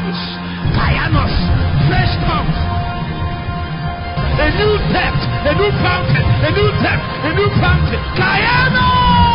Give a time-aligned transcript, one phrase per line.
[0.00, 0.20] tongues.
[0.76, 1.34] Kayanos.
[1.88, 2.58] Fresh tongues.
[4.40, 5.22] A new depth.
[5.44, 6.24] A new fountain.
[6.24, 7.06] A new depth.
[7.24, 8.00] A new fountain.
[8.16, 9.29] Kayanos.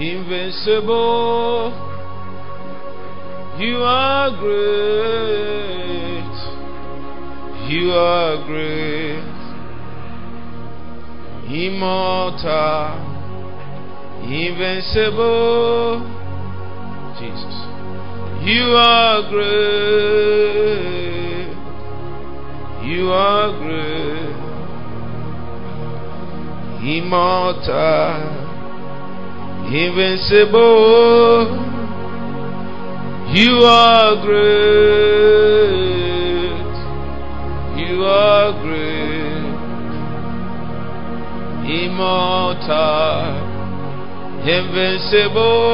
[0.00, 1.72] Invincible.
[3.58, 4.74] You are great.
[7.70, 9.22] You are great.
[11.48, 12.98] Immortal.
[14.24, 16.02] Invincible.
[17.20, 17.56] Jesus.
[18.44, 19.54] You are great.
[22.84, 24.34] You are great.
[26.98, 28.43] Immortal.
[29.66, 31.48] Invincible.
[33.34, 35.44] You are great.
[37.76, 38.84] You are great.
[41.82, 43.44] Immortal.
[44.46, 45.64] Invincible.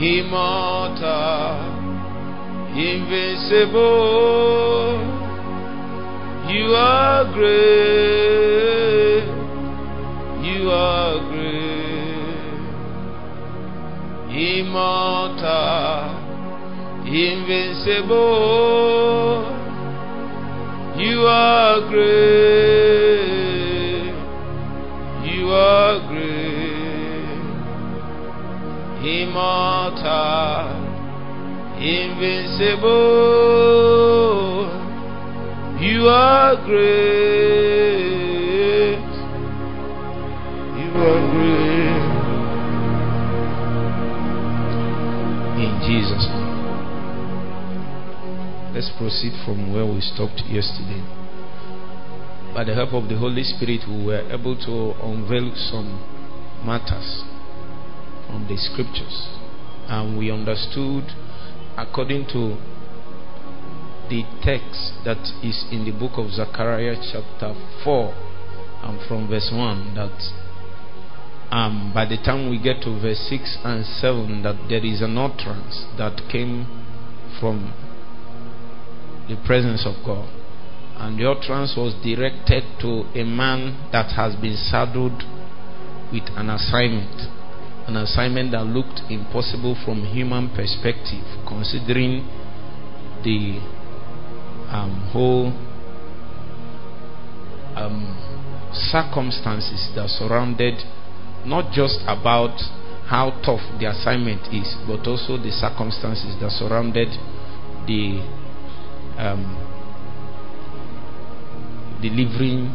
[0.00, 1.73] Immortal.
[2.76, 3.84] Invincible.
[6.50, 9.24] You are great.
[10.42, 11.54] You are great.
[14.58, 16.10] Immortal.
[17.06, 18.34] Invincible.
[20.98, 22.24] You are great.
[25.30, 27.38] You are great.
[29.22, 30.73] Immortal.
[31.84, 32.88] Invincible.
[35.78, 37.04] You are great.
[40.80, 42.04] You are great.
[45.60, 46.54] In Jesus' name.
[48.72, 51.04] Let's proceed from where we stopped yesterday.
[52.54, 56.00] By the help of the Holy Spirit, we were able to unveil some
[56.64, 57.24] matters
[58.26, 59.28] from the scriptures.
[59.86, 61.12] And we understood,
[61.76, 62.56] according to
[64.08, 68.14] the text that is in the book of Zechariah, chapter 4,
[68.84, 70.44] and from verse 1, that
[71.50, 75.16] um, by the time we get to verse 6 and 7, that there is an
[75.16, 76.66] utterance that came
[77.40, 77.72] from
[79.28, 80.28] the presence of God.
[80.96, 85.22] And the utterance was directed to a man that has been saddled
[86.12, 87.33] with an assignment.
[87.86, 92.24] An assignment that looked impossible from human perspective, considering
[93.22, 93.60] the
[94.72, 95.52] um, whole
[97.76, 98.16] um,
[98.72, 100.74] circumstances that surrounded
[101.44, 102.56] not just about
[103.06, 107.08] how tough the assignment is, but also the circumstances that surrounded
[107.86, 108.24] the
[109.20, 109.44] um,
[112.00, 112.72] delivering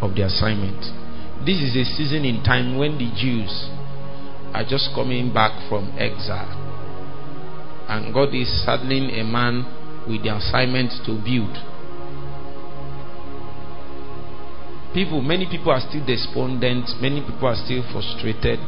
[0.00, 0.76] of the assignment.
[1.44, 3.70] This is a season in time when the Jews
[4.54, 6.52] are just coming back from exile,
[7.88, 9.64] and God is saddling a man
[10.08, 11.54] with the assignment to build.
[14.94, 18.58] People, many people are still despondent, many people are still frustrated,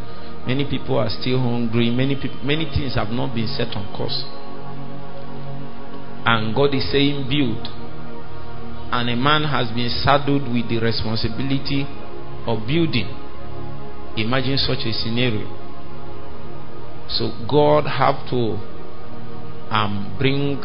[0.47, 4.25] many people are still hungry, many people, many things have not been set on course.
[6.29, 7.65] And God is saying, build.
[8.93, 11.89] And a man has been saddled with the responsibility
[12.45, 13.09] of building.
[14.17, 15.58] Imagine such a scenario.
[17.09, 18.61] So God have to
[19.73, 20.61] um, bring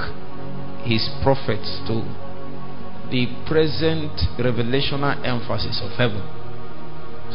[0.83, 2.03] his prophets to
[3.09, 6.23] the present revelational emphasis of heaven.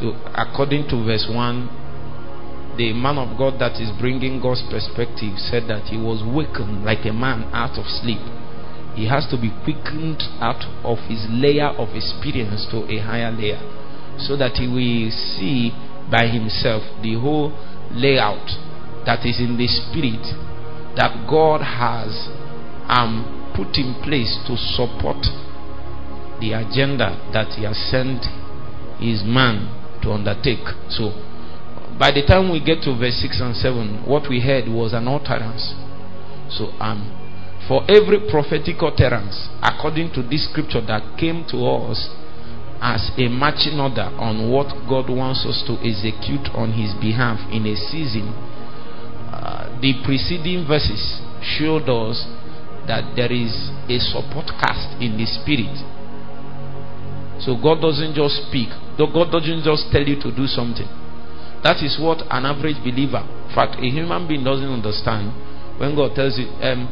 [0.01, 5.67] So, according to verse 1, the man of God that is bringing God's perspective said
[5.69, 8.23] that he was wakened like a man out of sleep.
[8.95, 13.59] He has to be quickened out of his layer of experience to a higher layer
[14.19, 15.71] so that he will see
[16.11, 17.55] by himself the whole
[17.91, 18.47] layout
[19.09, 20.21] that is in the spirit
[21.01, 22.29] that God has
[22.93, 23.25] um,
[23.57, 25.25] put in place to support
[26.45, 28.29] the agenda that he has sent
[29.01, 29.65] his man
[30.05, 30.61] to undertake.
[30.93, 31.17] So,
[31.97, 35.09] by the time we get to verse 6 and 7, what we heard was an
[35.09, 35.73] utterance.
[36.53, 37.09] So, um,
[37.65, 42.13] for every prophetic utterance, according to this scripture that came to us
[42.85, 47.65] as a matching order on what God wants us to execute on his behalf in
[47.67, 48.37] a season,
[49.33, 52.25] uh, the preceding verses showed us
[52.89, 53.53] that there is
[53.89, 55.77] a support cast in the spirit.
[57.41, 60.89] So God doesn't just speak, God doesn't just tell you to do something.
[61.63, 65.31] That is what an average believer, in fact, a human being doesn't understand
[65.79, 66.89] when God tells you, um,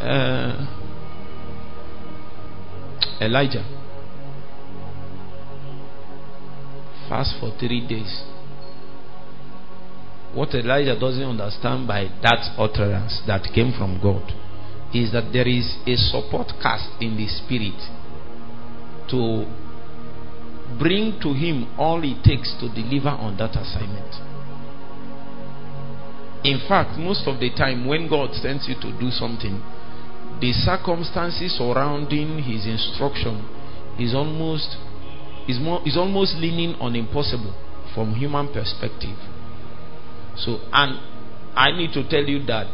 [0.00, 0.66] uh,
[3.20, 3.64] Elijah,
[7.08, 8.22] fast for three days.
[10.34, 14.32] What Elijah doesn't understand by that utterance that came from God
[14.94, 17.76] is that there is a support cast in the spirit
[19.10, 19.44] to
[20.78, 24.12] bring to him all it takes to deliver on that assignment.
[26.44, 29.60] In fact, most of the time when God sends you to do something,
[30.40, 33.42] the circumstances surrounding his instruction
[33.98, 34.76] is almost
[35.48, 37.52] is more is almost leaning on impossible
[37.94, 39.16] from human perspective.
[40.38, 40.98] So and
[41.54, 42.70] I need to tell you that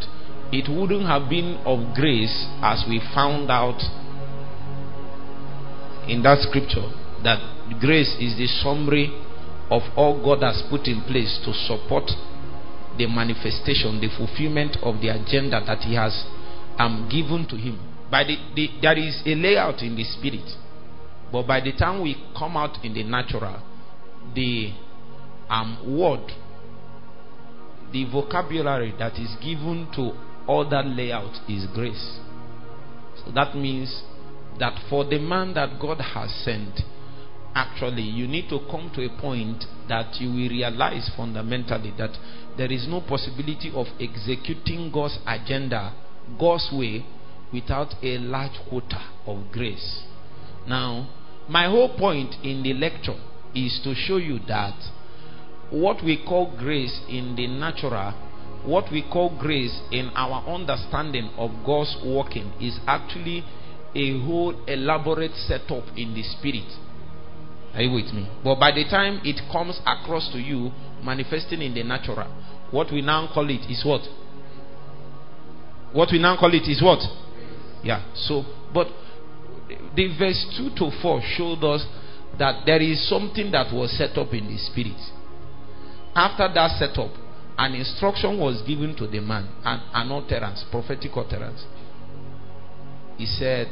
[0.52, 3.80] it wouldn't have been of grace as we found out
[6.06, 6.84] in that scripture
[7.24, 7.40] that
[7.80, 9.08] grace is the summary
[9.70, 12.10] of all God has put in place to support
[12.98, 16.12] the manifestation, the fulfillment of the agenda that He has
[16.78, 17.80] um, given to Him.
[18.10, 20.46] By the, the, there is a layout in the spirit,
[21.32, 23.60] but by the time we come out in the natural,
[24.34, 24.70] the
[25.48, 26.30] um, word,
[27.94, 30.10] the vocabulary that is given to
[30.48, 32.18] all that layout is grace.
[33.24, 34.02] So that means
[34.58, 36.80] that for the man that God has sent,
[37.54, 42.18] actually you need to come to a point that you will realize fundamentally that
[42.58, 45.94] there is no possibility of executing God's agenda
[46.38, 47.06] God's way
[47.52, 50.02] without a large quota of grace.
[50.66, 51.08] Now,
[51.48, 53.20] my whole point in the lecture
[53.54, 54.74] is to show you that
[55.70, 58.12] what we call grace in the natural,
[58.64, 63.44] what we call grace in our understanding of God's working, is actually
[63.94, 66.70] a whole elaborate setup in the spirit.
[67.74, 68.28] Are you with me?
[68.42, 70.70] But by the time it comes across to you,
[71.02, 72.28] manifesting in the natural,
[72.70, 74.02] what we now call it is what?
[75.92, 77.00] What we now call it is what?
[77.82, 78.02] Yeah.
[78.14, 78.88] So, but
[79.94, 81.86] the verse 2 to 4 showed us
[82.38, 84.98] that there is something that was set up in the spirit.
[86.14, 87.10] After that setup,
[87.58, 91.64] an instruction was given to the man, an, an utterance, prophetic utterance.
[93.16, 93.68] He said,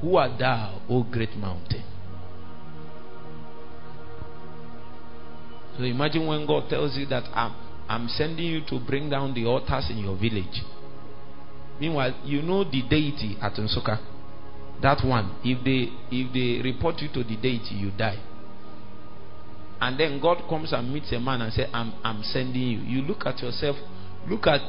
[0.00, 1.82] Who art thou, O great mountain?
[5.76, 7.54] So imagine when God tells you that I'm,
[7.88, 10.62] I'm sending you to bring down the altars in your village.
[11.80, 13.98] Meanwhile, you know the deity at Nsoka.
[14.80, 15.36] That one.
[15.42, 18.18] If they if they report you to the deity, you die.
[19.84, 22.78] And then God comes and meets a man and says, I'm I'm sending you.
[22.78, 23.76] You look at yourself,
[24.26, 24.62] look at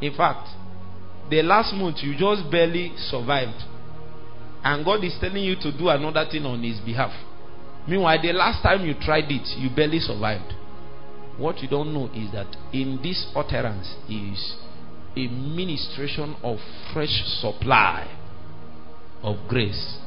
[0.00, 0.48] in fact,
[1.30, 3.62] the last month you just barely survived.
[4.64, 7.12] And God is telling you to do another thing on his behalf.
[7.86, 10.52] Meanwhile, the last time you tried it, you barely survived.
[11.38, 14.56] What you don't know is that in this utterance is
[15.16, 16.58] a ministration of
[16.92, 18.18] fresh supply
[19.22, 19.98] of grace.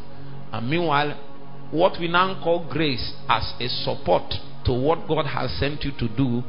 [0.51, 1.17] And meanwhile,
[1.71, 4.33] what we now call grace as a support
[4.65, 6.43] to what God has sent you to do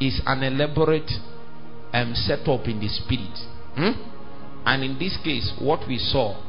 [0.00, 1.10] is an elaborate
[1.92, 3.38] um, setup in the spirit.
[3.74, 3.92] Hmm?
[4.64, 6.42] And in this case, what we saw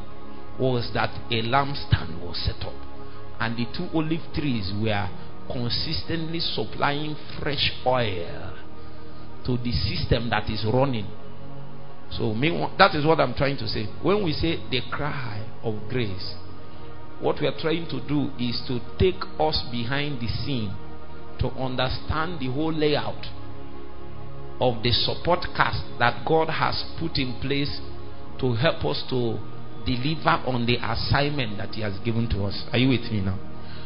[0.60, 2.74] was that a lampstand was set up
[3.40, 5.08] and the two olive trees were
[5.52, 8.54] consistently supplying fresh oil
[9.46, 11.08] to the system that is running.
[12.12, 12.34] So,
[12.78, 13.86] that is what I'm trying to say.
[14.02, 16.36] When we say the cry of grace,
[17.20, 20.76] what we are trying to do is to take us behind the scene
[21.40, 23.26] to understand the whole layout
[24.60, 27.80] of the support cast that God has put in place
[28.40, 29.38] to help us to
[29.86, 32.66] deliver on the assignment that He has given to us.
[32.72, 33.40] Are you with me now?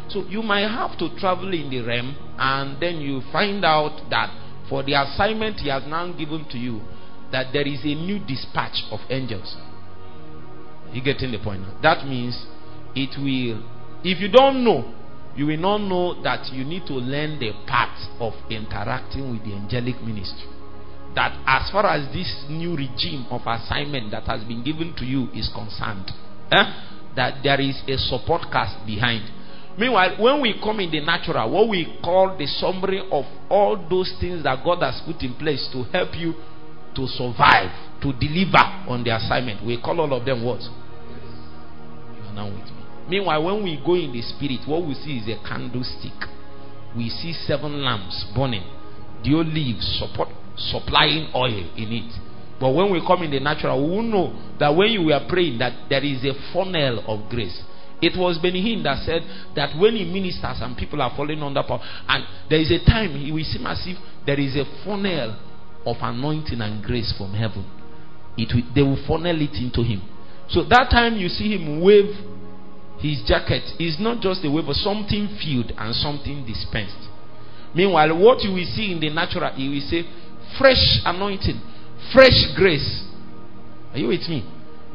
[0.10, 4.30] So you might have to travel in the realm and then you find out that
[4.70, 6.82] for the assignment He has now given to you,
[7.32, 9.56] that there is a new dispatch of angels.
[10.92, 11.80] You getting the point now?
[11.82, 12.46] That means
[12.96, 13.64] it will,
[14.04, 14.94] if you don't know,
[15.36, 19.54] you will not know that you need to learn the part of interacting with the
[19.54, 20.52] angelic ministry
[21.16, 25.28] that as far as this new regime of assignment that has been given to you
[25.34, 26.10] is concerned,
[26.52, 26.64] eh,
[27.16, 29.30] that there is a support cast behind.
[29.78, 34.14] Meanwhile, when we come in the natural, what we call the summary of all those
[34.20, 36.34] things that God has put in place to help you
[36.96, 37.72] to survive,
[38.02, 40.60] to deliver on the assignment, we call all of them what?
[40.60, 42.81] You are now with me.
[43.12, 46.16] Meanwhile, when we go in the spirit, what we see is a candlestick.
[46.96, 48.64] We see seven lamps burning.
[49.22, 52.14] The olives support supplying oil in it.
[52.58, 55.60] But when we come in the natural, we will know that when you were praying,
[55.60, 57.62] that there is a funnel of grace.
[58.02, 59.24] It was Benny Hinn that said
[59.58, 63.12] that when he ministers and people are falling under power, and there is a time
[63.20, 65.36] he will seem as if there is a funnel
[65.86, 67.66] of anointing and grace from heaven.
[68.38, 70.02] It will, they will funnel it into him.
[70.48, 72.31] So that time you see him wave
[73.02, 77.10] his jacket is not just a wave of something filled and something dispensed.
[77.74, 80.04] Meanwhile, what you will see in the natural, you will say
[80.58, 81.60] fresh anointing,
[82.14, 83.04] fresh grace.
[83.94, 84.46] Are you with me?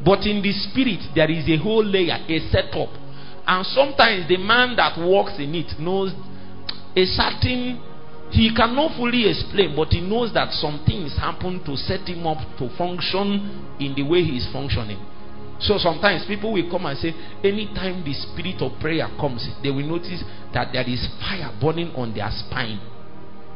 [0.03, 2.89] But in the spirit, there is a whole layer, a setup.
[3.45, 6.13] And sometimes the man that walks in it knows
[6.95, 7.81] a certain,
[8.31, 12.39] he cannot fully explain, but he knows that some things happen to set him up
[12.59, 14.99] to function in the way he is functioning.
[15.59, 19.87] So sometimes people will come and say, anytime the spirit of prayer comes, they will
[19.87, 20.23] notice
[20.53, 22.79] that there is fire burning on their spine.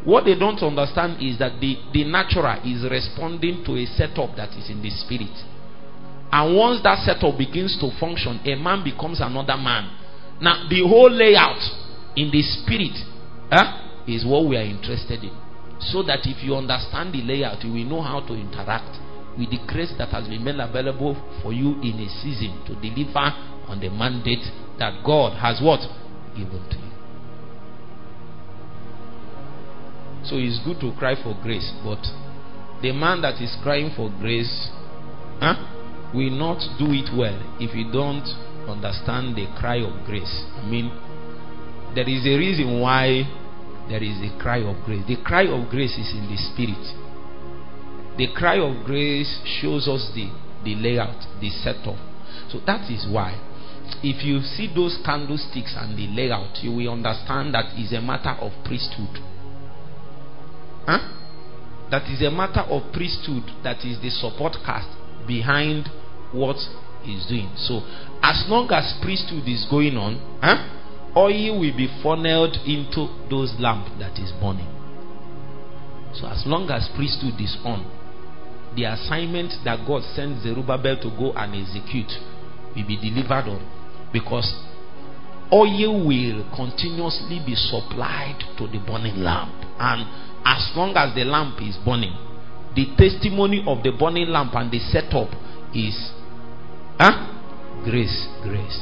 [0.03, 4.49] What they don't understand is that the, the natural is responding to a setup that
[4.57, 5.29] is in the spirit.
[6.31, 9.93] And once that setup begins to function, a man becomes another man.
[10.41, 11.61] Now, the whole layout
[12.15, 12.97] in the spirit
[13.51, 15.37] eh, is what we are interested in.
[15.79, 18.97] So that if you understand the layout, you will know how to interact
[19.37, 23.31] with the grace that has been made available for you in a season to deliver
[23.67, 24.43] on the mandate
[24.77, 25.79] that God has what?
[26.35, 26.91] Given to you.
[30.23, 32.01] So it's good to cry for grace, but
[32.81, 34.69] the man that is crying for grace,
[35.39, 35.55] huh?
[36.13, 38.27] will not do it well if you don't
[38.67, 40.45] understand the cry of grace.
[40.59, 40.91] I mean,
[41.95, 43.23] there is a reason why
[43.89, 45.03] there is a cry of grace.
[45.07, 46.83] The cry of grace is in the spirit.
[48.21, 50.29] The cry of grace shows us the,
[50.63, 51.97] the layout, the setup.
[52.51, 53.33] So that is why,
[54.03, 58.37] if you see those candlesticks and the layout, you will understand that is a matter
[58.37, 59.17] of priesthood.
[60.85, 61.01] Huh?
[61.89, 64.93] That is a matter of priesthood that is the support cast
[65.25, 65.89] behind
[66.31, 66.57] what
[67.01, 67.49] is doing.
[67.57, 67.81] So,
[68.21, 70.61] as long as priesthood is going on, huh,
[71.17, 74.69] oil will be funneled into those lamp that is burning.
[76.13, 77.97] So, as long as priesthood is on,
[78.75, 82.11] the assignment that God sends Zerubbabel to go and execute
[82.75, 83.61] will be delivered on
[84.13, 84.47] because
[85.51, 90.07] oil will continuously be supplied to the burning lamp and
[90.45, 92.15] as long as the lamp is burning
[92.75, 95.27] the testimony of the burning lamp and the setup
[95.75, 96.11] is
[97.01, 97.81] Huh?
[97.83, 98.77] Grace, grace.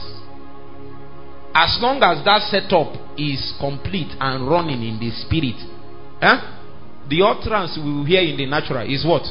[1.56, 5.56] As long as that setup is complete and running in the spirit,
[6.20, 6.60] huh?
[7.08, 9.24] the utterance we will hear in the natural is what?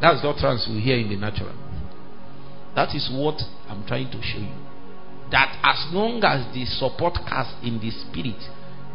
[0.00, 1.54] That's the utterance we hear in the natural.
[2.74, 4.54] That is what I'm trying to show you.
[5.30, 8.40] That as long as the support cast in the spirit,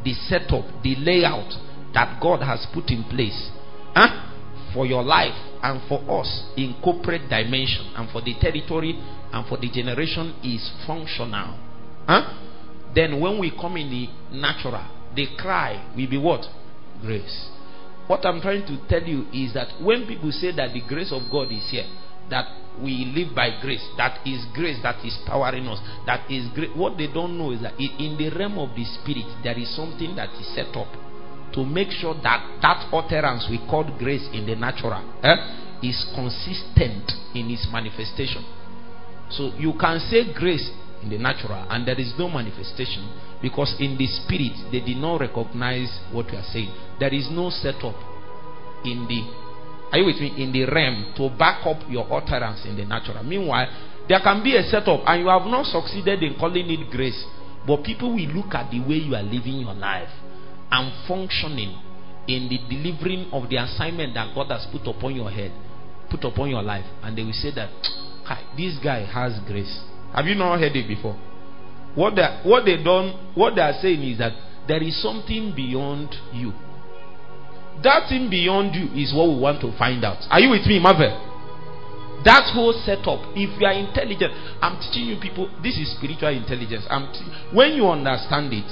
[0.04, 1.54] the setup, the layout
[1.94, 3.50] that God has put in place
[3.96, 9.00] huh, for your life and for us in corporate dimension and for the territory
[9.32, 11.58] and for the generation is functional.
[12.08, 12.34] Huh?
[12.94, 14.86] Then when we come in the natural,
[15.16, 16.46] the cry will be what?
[17.02, 17.50] Grace.
[18.08, 21.24] What I'm trying to tell you is that when people say that the grace of
[21.32, 21.86] God is here,
[22.30, 22.46] that
[22.82, 26.76] we live by grace, that is grace that is powering us, that is great.
[26.76, 30.16] What they don't know is that in the realm of the spirit, there is something
[30.16, 30.90] that is set up
[31.54, 35.36] to make sure that that utterance we call grace in the natural eh,
[35.82, 38.44] is consistent in its manifestation.
[39.32, 40.70] So you can say grace
[41.06, 43.06] in the natural and there is no manifestation
[43.42, 46.74] because in the spirit they did not recognize what you are saying.
[47.00, 47.96] There is no setup
[48.84, 49.46] in the
[49.92, 53.24] are you with me in the realm to back up your utterance in the natural.
[53.24, 53.70] Meanwhile,
[54.10, 57.24] there can be a setup and you have not succeeded in calling it grace,
[57.66, 60.10] but people will look at the way you are living your life
[60.72, 61.80] and functioning
[62.28, 65.52] in the delivering of the assignment that God has put upon your head,
[66.10, 67.70] put upon your life, and they will say that
[68.58, 69.80] this guy has grace.
[70.16, 71.14] Have you not heard it before?
[71.96, 74.34] What they what they don't what they are saying is that
[74.68, 76.54] there is something beyond you.
[77.84, 80.24] That thing beyond you is what we want to find out.
[80.32, 81.12] Are you with me, Marvel?
[82.24, 86.88] That whole setup, if you are intelligent, I'm teaching you people, this is spiritual intelligence.
[87.54, 88.66] when you understand it,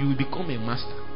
[0.00, 1.06] you will become a master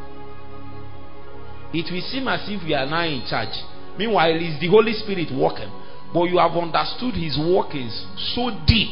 [1.72, 3.54] it will seem as if you are now in charge.
[3.96, 5.70] Meanwhile, it's the Holy Spirit working.
[6.12, 7.94] But you have understood his workings
[8.34, 8.90] so deep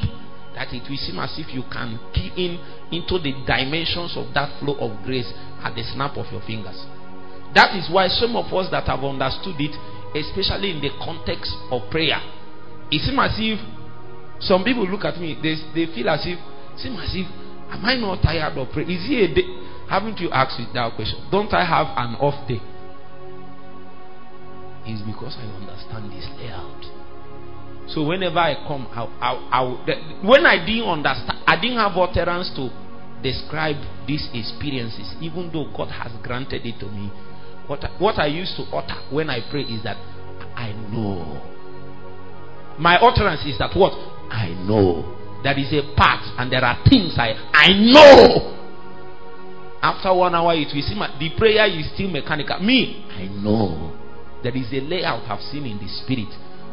[0.59, 2.59] that it will seem as if you can key in
[2.91, 5.31] into the dimensions of that flow of grace
[5.62, 6.83] at the snap of your fingers.
[7.55, 9.79] That is why some of us that have understood it,
[10.19, 12.19] especially in the context of prayer,
[12.91, 13.62] it seems as if
[14.43, 16.43] some people look at me, they, they feel as if,
[16.75, 17.31] seem as if,
[17.71, 18.91] am I not tired of prayer?
[18.91, 19.47] Is it a day?
[19.87, 21.23] Haven't you asked that question?
[21.31, 22.61] Don't I have an off day?
[24.91, 26.98] It's because I understand this layout.
[27.88, 32.52] So whenever I come, I, I, I, when I didn't understand, I didn't have utterance
[32.57, 32.68] to
[33.23, 33.76] describe
[34.07, 37.11] these experiences, even though God has granted it to me.
[37.66, 39.97] What I, what I used to utter when I pray is that
[40.54, 41.40] I know.
[42.78, 43.92] My utterance is that what
[44.30, 45.16] I know.
[45.42, 48.54] There is a part, and there are things I I know.
[49.80, 52.59] After one hour, it will seem the prayer is still mechanical.
[52.61, 53.97] Me, I know.
[54.42, 56.28] There is a layout I've seen in the spirit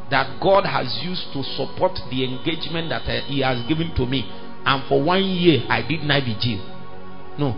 [0.10, 4.26] that God has used to support the engagement that uh, He has given to me.
[4.66, 6.62] And for one year, I did not vigil.
[7.38, 7.54] No.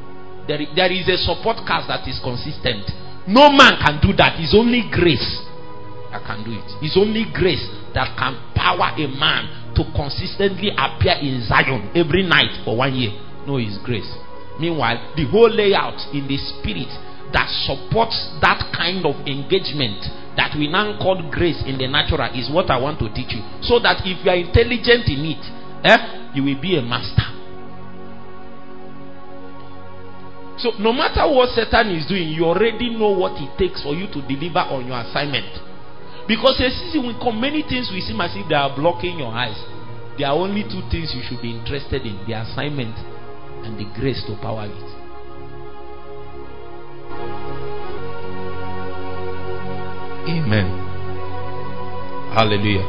[0.48, 2.88] There, there is a support cast that is consistent.
[3.28, 4.40] No man can do that.
[4.40, 5.44] It's only grace
[6.12, 6.68] that can do it.
[6.80, 12.64] It's only grace that can power a man to consistently appear in Zion every night
[12.64, 13.12] for one year.
[13.46, 14.08] No, it's grace.
[14.60, 16.90] Meanwhile, the whole layout in the spirit
[17.36, 20.00] that supports that kind of engagement
[20.38, 23.42] that we now call grace in the natural is what I want to teach you.
[23.66, 25.44] So that if you are intelligent in it,
[25.84, 27.26] eh, you will be a master.
[30.58, 34.10] So, no matter what Satan is doing, you already know what it takes for you
[34.10, 35.46] to deliver on your assignment.
[36.28, 39.58] Because season will come, many things will seem as if they are blocking your eyes.
[40.18, 42.98] There are only two things you should be interested in the assignment
[43.66, 44.87] and the grace to power it.
[50.28, 50.68] Amen.
[52.36, 52.84] Hallelujah.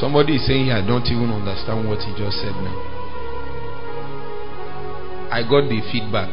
[0.00, 2.72] Somebody is saying, I don't even understand what he just said now.
[5.30, 6.32] I got the feedback.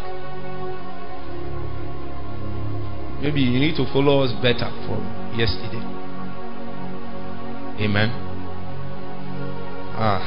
[3.22, 5.04] Maybe you need to follow us better from
[5.38, 5.84] yesterday.
[7.84, 8.10] Amen.
[10.00, 10.24] Ah.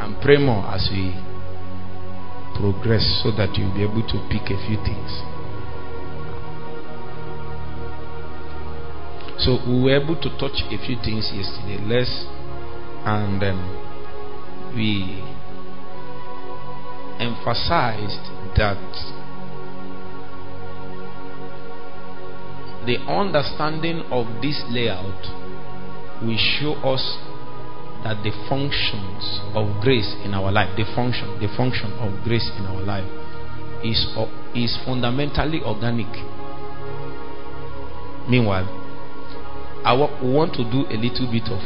[0.00, 1.25] And pray more as we
[2.58, 5.22] progress so that you'll be able to pick a few things.
[9.38, 11.78] So we were able to touch a few things yesterday.
[11.84, 12.26] Less
[13.04, 15.22] and um, we
[17.20, 18.24] emphasized
[18.56, 18.80] that
[22.86, 25.22] the understanding of this layout
[26.22, 27.18] will show us
[28.06, 32.64] that the functions of grace in our life, the function, the function of grace in
[32.64, 33.02] our life
[33.82, 34.06] is,
[34.54, 36.06] is fundamentally organic.
[38.30, 38.70] Meanwhile,
[39.84, 39.92] I
[40.22, 41.58] want to do a little bit of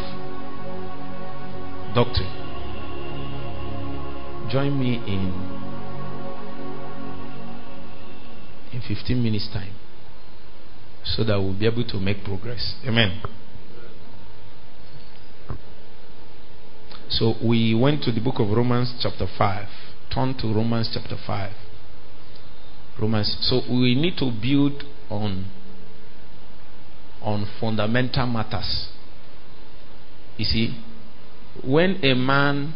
[1.94, 2.32] doctrine.
[4.50, 5.60] Join me in
[8.72, 9.74] in 15 minutes time
[11.04, 12.76] so that we'll be able to make progress.
[12.86, 13.20] Amen.
[17.10, 19.68] So we went to the book of Romans chapter 5.
[20.14, 21.52] Turn to Romans chapter 5.
[23.00, 23.36] Romans.
[23.40, 25.46] So we need to build on
[27.20, 28.88] on fundamental matters.
[30.36, 30.82] You see,
[31.64, 32.74] when a man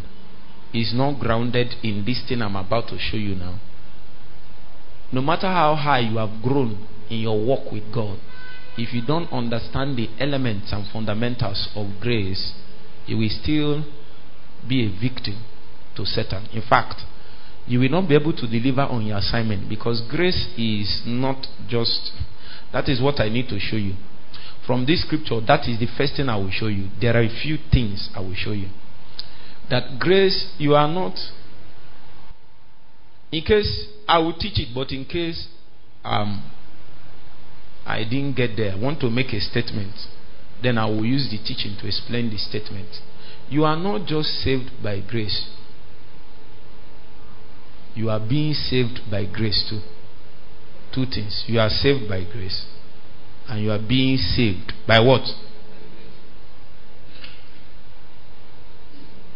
[0.75, 3.61] is not grounded in this thing I'm about to show you now,
[5.13, 8.19] no matter how high you have grown in your walk with God,
[8.77, 12.53] if you don't understand the elements and fundamentals of grace,
[13.07, 13.85] you will still
[14.69, 15.43] be a victim
[15.97, 16.49] to Satan.
[16.53, 17.01] In fact,
[17.67, 22.13] you will not be able to deliver on your assignment because grace is not just
[22.75, 23.95] that is what I need to show you.
[24.67, 26.89] From this scripture, that is the first thing I will show you.
[27.01, 28.69] There are a few things I will show you.
[29.71, 31.17] That grace, you are not.
[33.31, 35.47] In case I will teach it, but in case
[36.05, 36.51] um,
[37.87, 39.95] I didn't get there, I want to make a statement,
[40.61, 42.89] then I will use the teaching to explain the statement.
[43.55, 45.49] You are not just saved by grace,
[47.95, 49.79] you are being saved by grace too.
[50.93, 51.45] Two things.
[51.47, 52.67] You are saved by grace,
[53.49, 55.23] and you are being saved by what?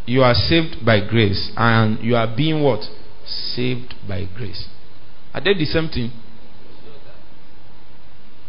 [0.07, 2.81] You are saved by grace, and you are being what?
[3.25, 4.67] Saved by grace.
[5.33, 6.11] Are they the same thing?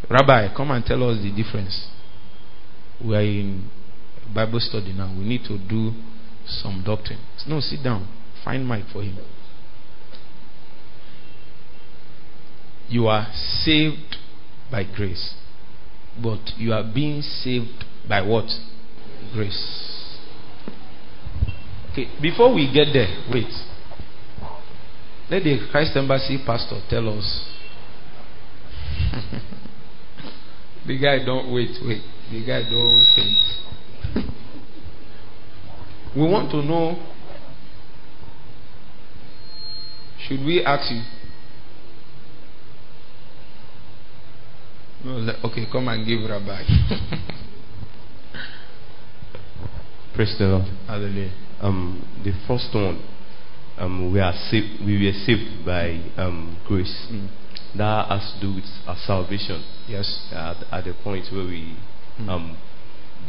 [0.10, 1.86] Rabbi, come and tell us the difference.
[3.05, 3.69] We are in
[4.33, 5.13] Bible study now.
[5.17, 5.91] We need to do
[6.45, 7.19] some doctrine.
[7.47, 8.07] No, sit down.
[8.43, 9.17] Find mic for him.
[12.87, 14.17] You are saved
[14.71, 15.35] by grace.
[16.21, 18.49] But you are being saved by what?
[19.33, 20.17] Grace.
[21.91, 23.51] Okay, before we get there, wait.
[25.29, 27.45] Let the Christ Embassy pastor tell us.
[30.87, 32.01] the guy don't wait, wait.
[32.31, 33.37] The guy don't faint
[36.15, 36.98] we want to know
[40.30, 41.02] should we ask you?
[45.43, 46.63] Okay, come and give Rabbi.
[50.13, 50.65] Praise the Lord.
[50.86, 51.32] Hallelujah.
[51.62, 53.02] Um, the first one,
[53.80, 54.86] um, we are saved.
[54.86, 57.08] We were saved by um, grace.
[57.12, 57.30] Mm.
[57.78, 59.63] That has to do with our salvation.
[59.88, 60.30] Yes.
[60.32, 61.76] At, at the point where we
[62.19, 62.30] mm.
[62.30, 62.58] um,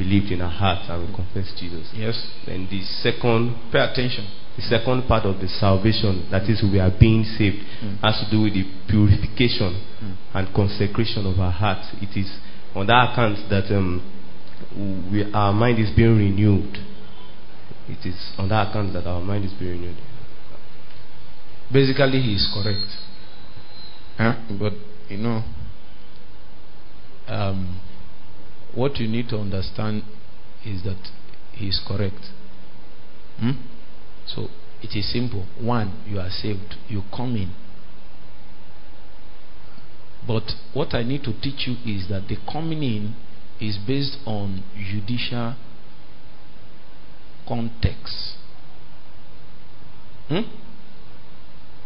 [0.00, 1.92] believed in our heart and we confessed Jesus.
[1.92, 2.16] Yes.
[2.46, 4.24] Then the second, Pay attention.
[4.56, 8.00] the second part of the salvation, that is, we are being saved, Mm.
[8.00, 10.14] has to do with the purification Mm.
[10.34, 11.84] and consecration of our heart.
[12.00, 12.28] It is
[12.74, 14.00] on that account that um,
[15.12, 16.78] we, our mind is being renewed.
[17.88, 19.96] It is on that account that our mind is being renewed.
[21.72, 22.88] Basically, he is correct.
[24.18, 24.34] Huh?
[24.58, 24.72] But,
[25.08, 25.42] you know,
[27.28, 27.80] um,
[28.74, 30.02] what you need to understand
[30.64, 30.98] is that
[31.52, 32.30] he is correct.
[33.38, 33.52] Hmm?
[34.26, 34.48] So,
[34.82, 35.46] it is simple.
[35.60, 37.52] One, you are saved, you come in.
[40.26, 43.14] But what I need to teach you is that the coming in
[43.60, 45.56] is based on judicial
[47.48, 48.36] context.
[50.28, 50.42] Hmm?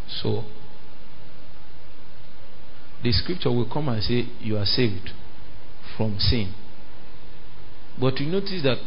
[0.09, 0.44] So,
[3.03, 5.11] the scripture will come and say, You are saved
[5.97, 6.55] from sin.
[8.01, 8.79] But you notice that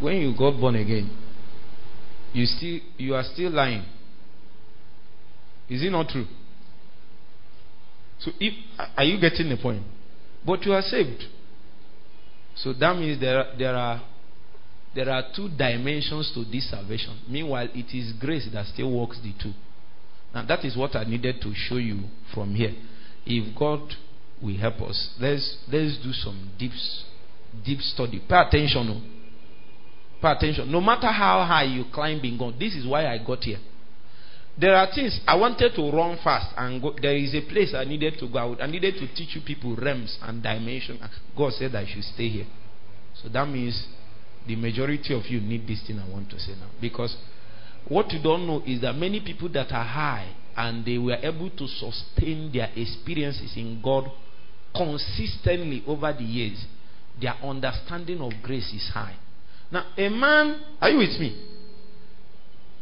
[0.00, 1.10] when you got born again,
[2.32, 3.84] you still you are still lying.
[5.68, 6.26] Is it not true?
[8.20, 8.54] So if
[8.96, 9.82] are you getting the point?
[10.44, 11.24] But you are saved.
[12.54, 14.02] So that means there are, there are
[14.94, 17.20] there are two dimensions to this salvation.
[17.28, 19.52] Meanwhile, it is grace that still works the two.
[20.34, 22.72] Now that is what I needed to show you from here.
[23.26, 23.80] If God
[24.40, 26.72] will help us, let's let's do some deep
[27.64, 28.22] deep study.
[28.28, 28.88] Pay attention.
[28.90, 29.00] oh.
[30.20, 30.70] Pay attention.
[30.70, 33.58] No matter how high you climb in God, this is why I got here.
[34.58, 36.94] There are things I wanted to run fast and go.
[37.00, 38.50] There is a place I needed to go.
[38.50, 40.98] Would- I needed to teach you people realms and dimension.
[41.36, 42.46] God said I should stay here.
[43.22, 43.86] So that means
[44.46, 46.70] the majority of you need this thing I want to say now.
[46.80, 47.14] Because
[47.88, 51.50] what you don't know is that many people that are high and they were able
[51.50, 54.10] to sustain their experiences in God
[54.74, 56.64] consistently over the years,
[57.20, 59.16] their understanding of grace is high.
[59.70, 61.44] Now, a man, are you with me?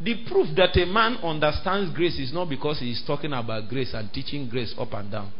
[0.01, 3.93] The proof that a man understands grace is not because he is talking about grace
[3.93, 5.31] and teaching grace up and down.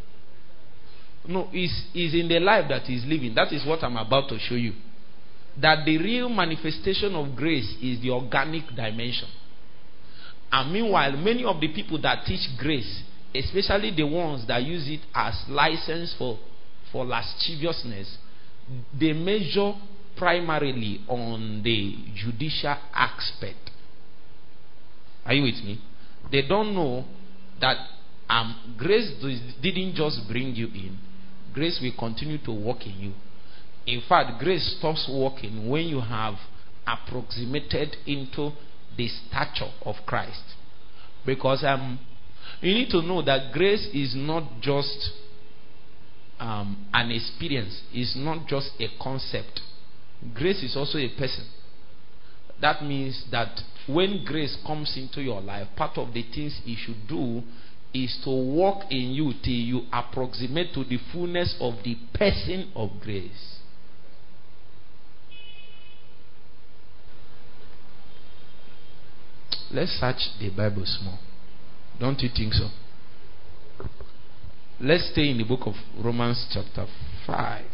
[1.28, 3.34] No, it's, it's in the life that he's living.
[3.36, 4.74] That is what I'm about to show you.
[5.62, 9.28] That the real manifestation of grace is the organic dimension.
[10.52, 13.04] And meanwhile, many of the people that teach grace,
[13.34, 16.40] especially the ones that use it as license for,
[16.92, 18.18] for lasciviousness,
[19.00, 19.74] they measure
[20.18, 23.72] primarily on the judicial aspect.
[25.26, 25.82] Are you with me?
[26.32, 27.06] They don't know
[27.62, 27.78] that
[28.30, 29.12] um, grace
[29.62, 30.98] didn't just bring you in,
[31.54, 33.14] grace will continue to work in you.
[33.86, 36.36] In fact, grace stops working when you have
[36.88, 38.52] approximated into
[38.98, 40.42] the stature of Christ.
[41.26, 42.00] Because um,
[42.62, 45.12] you need to know that grace is not just
[46.40, 49.62] um, an experience, it's not just a concept.
[50.34, 51.46] Grace is also a person.
[52.62, 57.08] That means that when grace comes into your life, part of the things you should
[57.08, 57.44] do
[57.94, 62.90] is to walk in you till you approximate to the fullness of the person of
[63.02, 63.60] grace.
[69.72, 71.20] Let's search the Bible small.
[72.00, 72.70] Don't you think so?
[74.80, 76.86] Let's stay in the book of Romans, chapter
[77.26, 77.66] 5.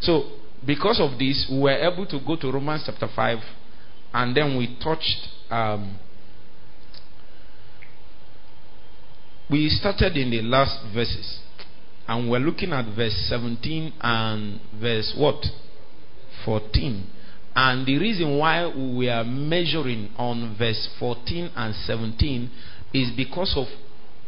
[0.00, 0.30] So,
[0.64, 3.38] because of this, we were able to go to Romans chapter 5
[4.14, 5.28] and then we touched.
[5.50, 5.98] Um,
[9.50, 11.40] we started in the last verses
[12.06, 15.44] and we're looking at verse 17 and verse what?
[16.44, 17.06] 14.
[17.56, 22.50] And the reason why we are measuring on verse 14 and 17
[22.94, 23.66] is because of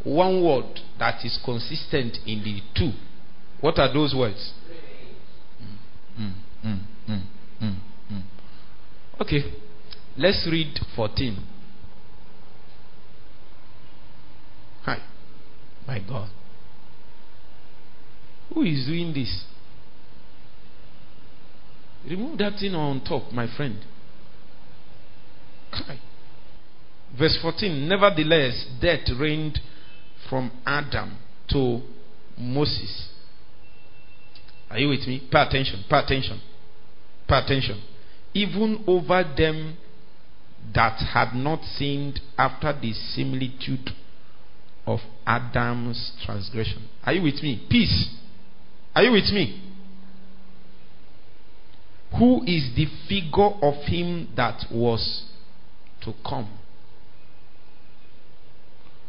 [0.04, 2.92] one word that is consistent in the two.
[3.60, 4.52] What are those words?
[6.20, 6.32] Mm,
[6.64, 7.22] mm, mm,
[7.62, 7.76] mm,
[8.10, 8.22] mm.
[9.20, 9.42] Okay,
[10.16, 11.46] let's read 14.
[14.84, 14.98] Hi,
[15.86, 16.28] my God.
[18.52, 19.44] Who is doing this?
[22.08, 23.78] Remove that thing on top, my friend.
[27.16, 29.60] Verse 14 Nevertheless, death reigned
[30.32, 31.82] from Adam to
[32.38, 33.10] Moses.
[34.70, 35.28] Are you with me?
[35.30, 36.40] Pay attention, pay attention,
[37.28, 37.82] pay attention.
[38.32, 39.76] Even over them
[40.74, 43.90] that had not sinned after the similitude
[44.86, 46.88] of Adam's transgression.
[47.04, 47.66] Are you with me?
[47.68, 48.08] Peace.
[48.94, 49.62] Are you with me?
[52.18, 55.24] Who is the figure of him that was
[56.04, 56.48] to come?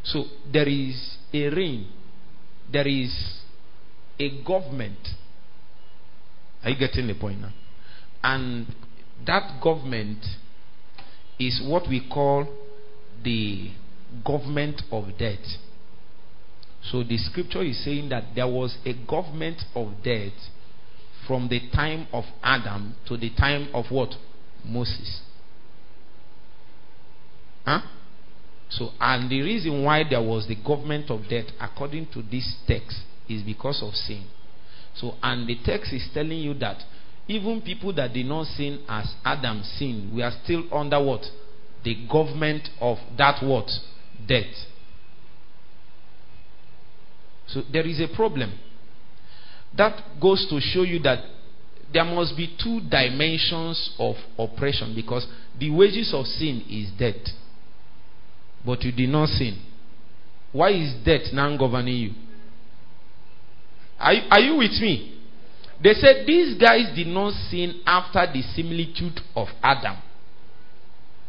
[0.04, 1.88] So there is a reign,
[2.72, 3.40] there is
[4.20, 5.00] a government.
[6.64, 7.54] Are you getting the point now?
[8.24, 8.68] And
[9.26, 10.26] that government
[11.40, 12.48] is what we call
[13.24, 13.72] the
[14.26, 15.40] government of death.
[16.84, 20.34] So the scripture is saying that there was a government of death
[21.28, 24.10] from the time of Adam to the time of what?
[24.66, 25.22] Moses.
[27.66, 27.82] Huh?
[28.78, 32.98] So, and the reason why there was the government of death, according to this text,
[33.30, 34.26] is because of sin.
[34.96, 36.78] So, and the text is telling you that
[37.28, 41.22] even people that did not sin as Adam sinned, we are still under what?
[41.84, 43.70] The government of that what?
[44.28, 44.54] Death.
[47.48, 48.58] So there is a problem.
[49.78, 51.24] That goes to show you that
[51.94, 55.28] there must be two dimensions of oppression because
[55.60, 57.22] the wages of sin is death.
[58.66, 59.62] But you did not sin.
[60.52, 62.12] Why is death now governing you?
[64.00, 65.22] Are, are you with me?
[65.84, 69.98] They said these guys did not sin after the similitude of Adam.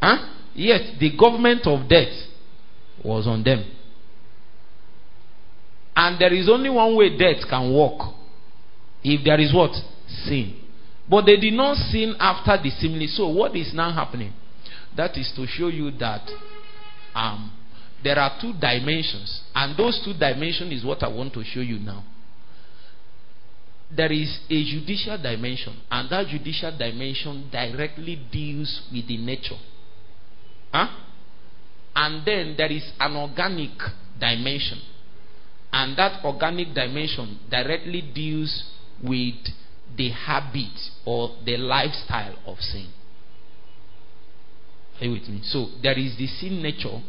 [0.01, 0.29] Huh?
[0.55, 2.13] Yet the government of death
[3.05, 3.65] was on them.
[5.97, 8.15] And there is only one way death can work.
[9.03, 9.73] If there is what?
[10.25, 10.61] Sin.
[11.09, 13.11] But they did not sin after the similitude.
[13.11, 14.33] So what is now happening?
[14.97, 16.23] That is to show you that
[17.15, 17.53] um,
[18.03, 19.41] there are two dimensions.
[19.55, 22.05] And those two dimensions is what I want to show you now.
[23.95, 29.59] There is a judicial dimension, and that judicial dimension directly deals with the nature.
[30.73, 30.89] Huh?
[31.95, 33.71] And then there is an organic
[34.19, 34.81] dimension.
[35.73, 38.65] And that organic dimension directly deals
[39.03, 39.35] with
[39.97, 40.73] the habit
[41.05, 42.89] or the lifestyle of sin.
[45.01, 45.41] Are you with me?
[45.43, 47.01] So there is the sin nature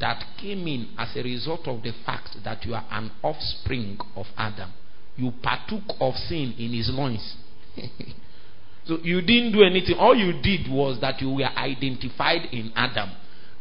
[0.00, 4.26] that came in as a result of the fact that you are an offspring of
[4.36, 4.70] Adam.
[5.16, 7.36] You partook of sin in his loins.
[8.86, 9.96] so you didn't do anything.
[9.98, 13.10] All you did was that you were identified in Adam.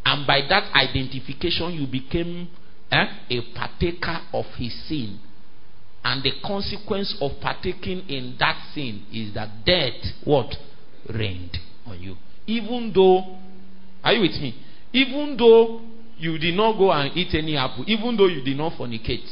[0.05, 2.49] And by that identification, you became
[2.91, 5.19] eh, a partaker of his sin.
[6.03, 10.55] And the consequence of partaking in that sin is that death, what?
[11.13, 12.15] Reigned on you.
[12.47, 13.37] Even though
[14.03, 14.55] are you with me?
[14.93, 15.81] Even though
[16.17, 19.27] you did not go and eat any apple, even though you did not fornicate,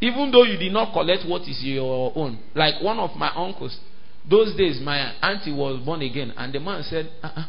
[0.00, 3.78] even though you did not collect what is your own, like one of my uncles,
[4.28, 7.44] those days my auntie was born again, and the man said, uh-uh,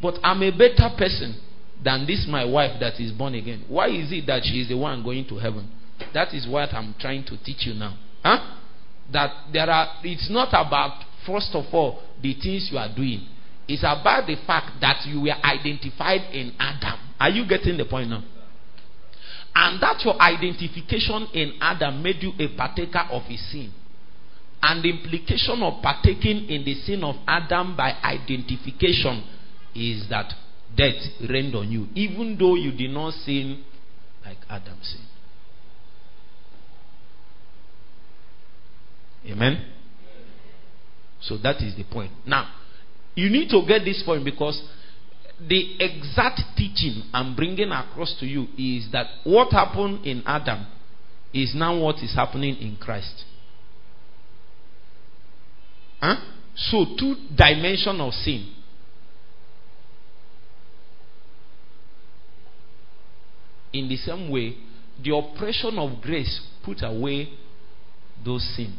[0.00, 1.40] But I'm a better person
[1.84, 3.64] than this my wife that is born again.
[3.68, 5.70] Why is it that she is the one going to heaven?
[6.14, 7.96] That is what I'm trying to teach you now.
[8.22, 8.58] Huh?
[9.12, 13.26] That there are, it's not about, first of all, the things you are doing.
[13.68, 16.98] It's about the fact that you were identified in Adam.
[17.18, 18.22] Are you getting the point now?
[19.54, 23.72] And that your identification in Adam made you a partaker of his sin.
[24.62, 29.24] And the implication of partaking in the sin of Adam by identification
[29.74, 30.32] is that
[30.76, 30.94] death
[31.28, 33.64] reigned on you, even though you did not sin
[34.24, 35.04] like Adam sinned.
[39.30, 39.64] Amen?
[41.20, 42.12] So that is the point.
[42.26, 42.48] Now,
[43.16, 44.62] you need to get this point because
[45.40, 50.66] the exact teaching I'm bringing across to you is that what happened in Adam
[51.34, 53.24] is now what is happening in Christ.
[56.00, 56.16] Huh?
[56.54, 58.52] So, two dimension of sin.
[63.72, 64.56] In the same way,
[65.02, 67.30] the oppression of grace put away
[68.24, 68.74] those sins.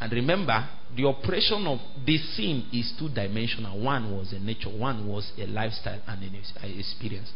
[0.00, 3.78] And remember, the operation of the sin is two dimensional.
[3.80, 7.30] One was a nature, one was a lifestyle and an experience.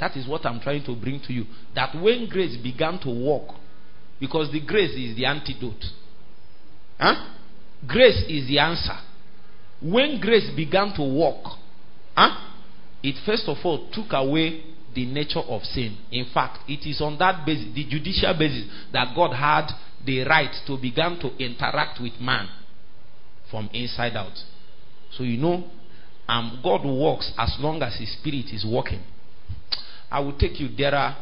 [0.00, 1.44] That is what I'm trying to bring to you.
[1.74, 3.54] That when grace began to work,
[4.20, 5.84] because the grace is the antidote.
[6.98, 7.32] Huh?
[7.86, 8.98] Grace is the answer.
[9.80, 11.44] When grace began to work,
[12.16, 12.36] huh?
[13.02, 14.64] it first of all took away
[14.94, 15.96] the nature of sin.
[16.10, 19.68] In fact, it is on that basis, the judicial basis, that God had
[20.04, 22.48] the right to begin to interact with man
[23.50, 24.36] from inside out.
[25.12, 25.64] So you know,
[26.28, 29.02] um, God works as long as His Spirit is working.
[30.10, 30.94] I will take you there.
[30.94, 31.16] Are,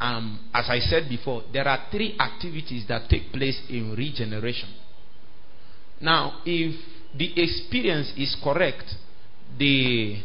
[0.00, 4.68] um, as I said before, there are three activities that take place in regeneration.
[6.00, 6.74] Now, if
[7.16, 8.84] the experience is correct,
[9.58, 10.22] the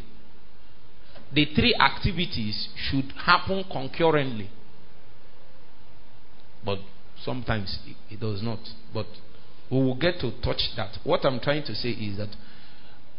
[1.33, 4.49] the three activities should happen concurrently.
[6.63, 6.79] But
[7.23, 7.79] Sometimes
[8.09, 8.59] it does not.
[8.93, 9.05] But
[9.71, 10.97] we will get to touch that.
[11.03, 12.29] What I'm trying to say is that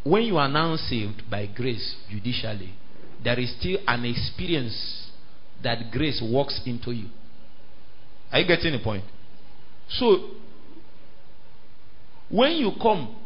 [0.05, 2.75] when you are now saved by grace judicially,
[3.23, 5.11] there is still an experience
[5.63, 7.09] that grace walks into you.
[8.31, 9.05] Are you getting the point?
[9.89, 10.31] So,
[12.29, 13.17] when you come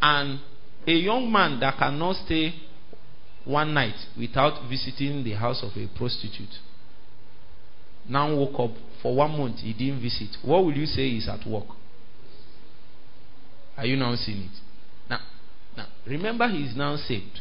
[0.00, 0.40] and
[0.86, 2.54] a young man that cannot stay
[3.44, 6.54] one night without visiting the house of a prostitute
[8.08, 11.46] now woke up for one month he didn't visit, what will you say is at
[11.48, 11.66] work?
[13.76, 14.58] Are you now seeing it?
[15.10, 15.20] Now,
[15.76, 17.40] now remember he is now saved.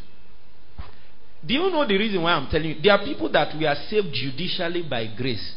[1.46, 2.82] Do you know the reason why I'm telling you?
[2.82, 5.56] There are people that we are saved judicially by grace.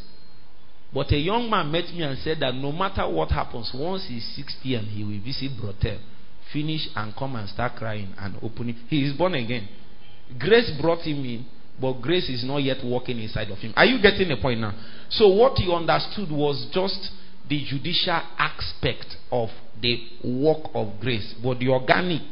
[0.92, 4.26] But a young man met me and said that no matter what happens, once he's
[4.34, 5.98] 60 and he will visit Brothel,
[6.52, 8.76] finish and come and start crying and opening.
[8.88, 9.68] He is born again.
[10.38, 11.46] Grace brought him in,
[11.80, 13.72] but grace is not yet working inside of him.
[13.76, 14.74] Are you getting the point now?
[15.10, 17.10] So, what he understood was just
[17.48, 22.22] the judicial aspect of the work of grace, but the organic,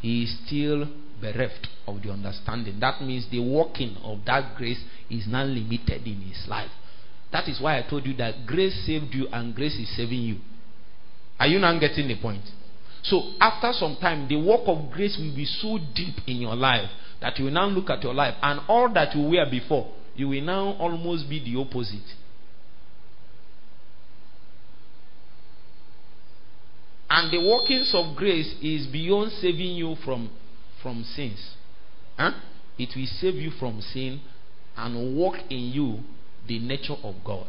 [0.00, 0.88] he is still
[1.20, 2.78] bereft of the understanding.
[2.80, 6.70] That means the working of that grace is not limited in his life.
[7.32, 10.36] That is why I told you that grace saved you and grace is saving you.
[11.38, 12.42] Are you not getting the point?
[13.02, 16.90] So, after some time, the work of grace will be so deep in your life
[17.20, 20.28] that you will now look at your life and all that you were before, you
[20.28, 22.04] will now almost be the opposite.
[27.18, 30.30] And the workings of grace is beyond saving you from,
[30.80, 31.56] from sins.
[32.16, 32.30] Huh?
[32.78, 34.20] It will save you from sin
[34.76, 35.98] and work in you
[36.46, 37.48] the nature of God.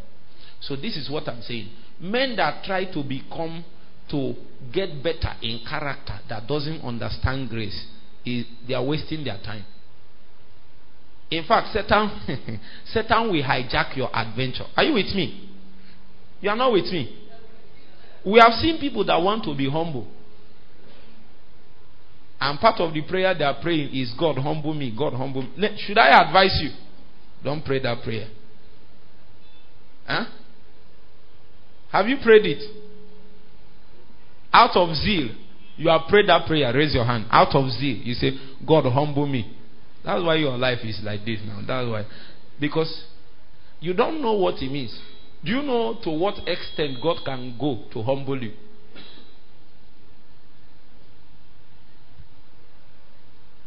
[0.60, 1.70] So this is what I'm saying.
[2.00, 3.64] Men that try to become
[4.10, 4.34] to
[4.74, 7.86] get better in character that doesn't understand grace
[8.26, 9.66] is they are wasting their time.
[11.30, 12.60] In fact, Satan
[12.92, 14.66] Satan will hijack your adventure.
[14.76, 15.48] Are you with me?
[16.42, 17.29] You are not with me.
[18.26, 20.08] We have seen people that want to be humble.
[22.42, 25.78] And part of the prayer they are praying is God humble me, God humble me.
[25.86, 26.70] Should I advise you?
[27.44, 28.28] Don't pray that prayer.
[30.06, 30.26] Huh?
[31.92, 32.64] Have you prayed it?
[34.52, 35.30] Out of zeal,
[35.78, 36.74] you have prayed that prayer.
[36.74, 37.26] Raise your hand.
[37.30, 38.32] Out of zeal, you say,
[38.66, 39.56] God humble me.
[40.04, 41.62] That's why your life is like this now.
[41.66, 42.06] That's why.
[42.60, 43.06] Because
[43.80, 44.98] you don't know what it means.
[45.44, 48.54] Do you know to what extent God can go to humble you?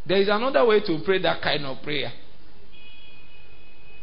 [0.07, 2.13] There is another way to pray that kind of prayer.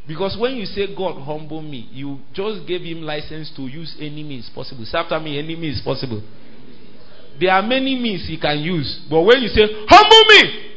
[0.07, 4.23] Because when you say, God, humble me, you just gave him license to use any
[4.23, 4.83] means possible.
[4.85, 6.23] Say after me, any means possible.
[7.39, 9.05] There are many means he can use.
[9.07, 10.71] But when you say, humble me,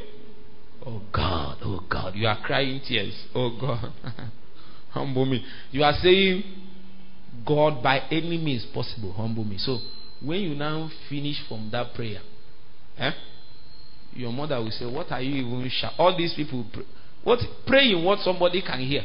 [0.84, 3.14] oh God, oh God, you are crying tears.
[3.34, 3.92] Oh God,
[4.90, 5.42] humble me.
[5.70, 6.42] You are saying,
[7.46, 9.58] God, by any means possible, humble me.
[9.58, 9.78] So
[10.20, 12.20] when you now finish from that prayer,
[12.98, 13.12] eh,
[14.14, 15.92] your mother will say, What are you even shout?
[15.98, 16.84] All these people pray,
[17.24, 19.02] what praying what somebody can hear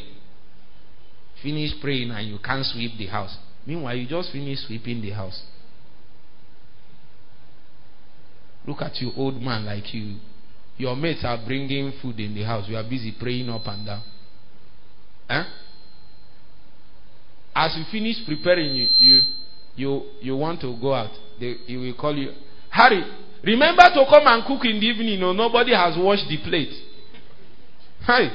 [1.42, 3.36] finish praying and you can't sweep the house.
[3.66, 5.44] Meanwhile, you just finish sweeping the house.
[8.66, 10.18] Look at you, old man like you.
[10.78, 12.66] Your mates are bringing food in the house.
[12.68, 14.04] You are busy praying up and down.
[15.30, 15.44] Eh?
[17.58, 19.22] As you finish preparing, you you
[19.78, 21.12] you, you want to go out.
[21.40, 22.32] They, he will call you.
[22.70, 23.04] Harry,
[23.44, 25.20] remember to come and cook in the evening.
[25.20, 26.74] No, nobody has washed the plate.
[28.02, 28.30] Hi.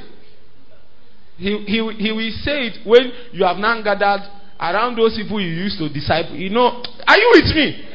[1.37, 4.23] He, he, he will say it when you have now gathered
[4.61, 6.37] around those people you used to disciple.
[6.37, 7.89] You know, are you with me?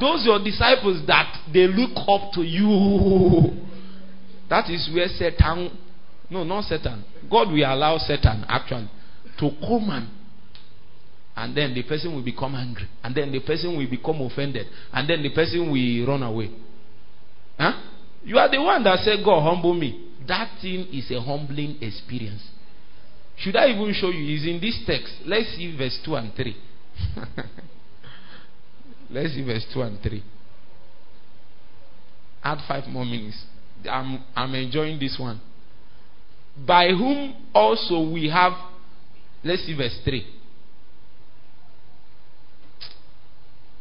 [0.00, 3.66] Those your disciples that they look up to you.
[4.48, 5.76] That is where Satan,
[6.30, 7.04] no, not Satan.
[7.30, 8.88] God will allow Satan actually
[9.40, 10.08] to come and
[11.38, 15.08] and then the person will become angry, and then the person will become offended, and
[15.08, 16.50] then the person will run away.
[17.56, 17.72] Huh?
[18.24, 20.10] You are the one that said, God, humble me.
[20.26, 22.42] That thing is a humbling experience.
[23.36, 24.34] Should I even show you?
[24.34, 25.14] It's in this text.
[25.24, 26.56] Let's see verse 2 and 3.
[29.10, 30.22] Let's see verse 2 and 3.
[32.42, 33.44] Add five more minutes.
[33.88, 35.40] I'm, I'm enjoying this one.
[36.66, 38.54] By whom also we have.
[39.44, 40.37] Let's see verse 3.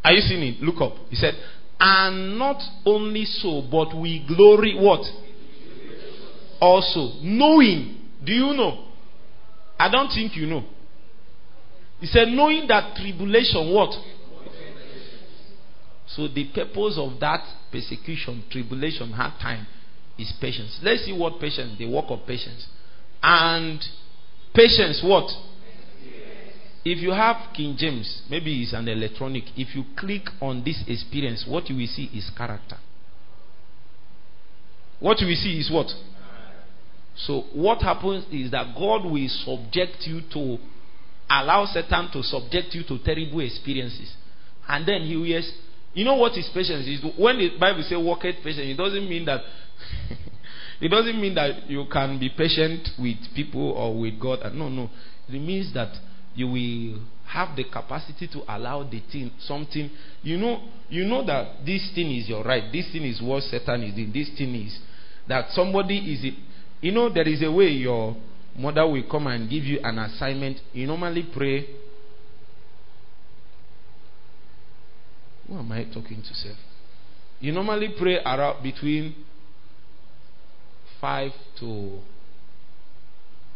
[0.07, 0.61] Are you seeing it?
[0.61, 0.93] Look up.
[1.09, 1.33] He said,
[1.81, 5.01] And not only so, but we glory what?
[6.61, 8.07] Also, knowing.
[8.23, 8.87] Do you know?
[9.77, 10.63] I don't think you know.
[11.99, 13.91] He said, knowing that tribulation, what?
[16.07, 19.67] So the purpose of that persecution, tribulation, hard time
[20.17, 20.79] is patience.
[20.81, 22.65] Let's see what patience, the work of patience.
[23.21, 23.83] And
[24.53, 25.29] patience, what?
[26.85, 29.43] If you have King James, maybe it's an electronic.
[29.55, 32.77] If you click on this experience, what you will see is character.
[34.99, 35.87] What you will see is what?
[37.15, 40.57] So, what happens is that God will subject you to
[41.29, 44.13] allow Satan to subject you to terrible experiences.
[44.67, 45.41] And then he will.
[45.93, 47.03] You know what is patience is?
[47.17, 49.41] When the Bible says walk it patient, it doesn't mean that.
[50.81, 54.39] it doesn't mean that you can be patient with people or with God.
[54.53, 54.89] No, no.
[55.27, 55.93] It means that
[56.37, 59.89] you will have the capacity to allow the thing something.
[60.21, 62.71] You know you know that this thing is your right.
[62.71, 64.13] This thing is what satan is doing.
[64.13, 64.79] This thing is
[65.27, 66.35] that somebody is it
[66.79, 68.15] you know there is a way your
[68.55, 70.59] mother will come and give you an assignment.
[70.73, 71.65] You normally pray.
[75.47, 76.57] Who am i talking to self
[77.39, 79.15] you normally pray around between
[80.99, 81.99] five to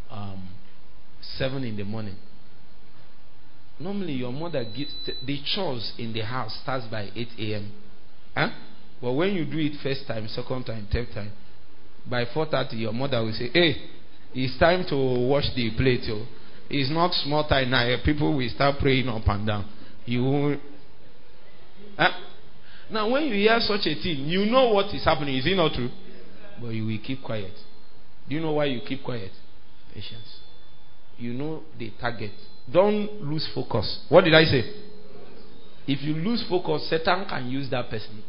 [0.09, 0.47] um,
[1.37, 2.15] seven in the morning
[3.81, 4.93] Normally, your mother gives
[5.25, 7.71] the chores in the house starts by 8 a.m.
[8.35, 8.49] Huh?
[9.01, 11.31] But when you do it first time, second time, third time,
[12.07, 13.81] by 4:30, your mother will say, "Hey,
[14.35, 16.05] it's time to wash the plate.
[16.09, 16.27] Oh.
[16.69, 17.83] It's not small time now.
[17.83, 19.65] Eh, people will start praying up and down.
[20.05, 20.61] You won't."
[21.97, 22.11] Huh?
[22.91, 25.37] Now, when you hear such a thing, you know what is happening.
[25.37, 25.89] Is it not true?
[26.61, 27.53] But you will keep quiet.
[28.29, 29.31] Do you know why you keep quiet?
[29.93, 30.39] Patience.
[31.17, 32.31] You know the target.
[32.71, 34.05] Don't lose focus.
[34.09, 34.63] What did I say?
[35.87, 38.23] If you lose focus, Satan can use that person.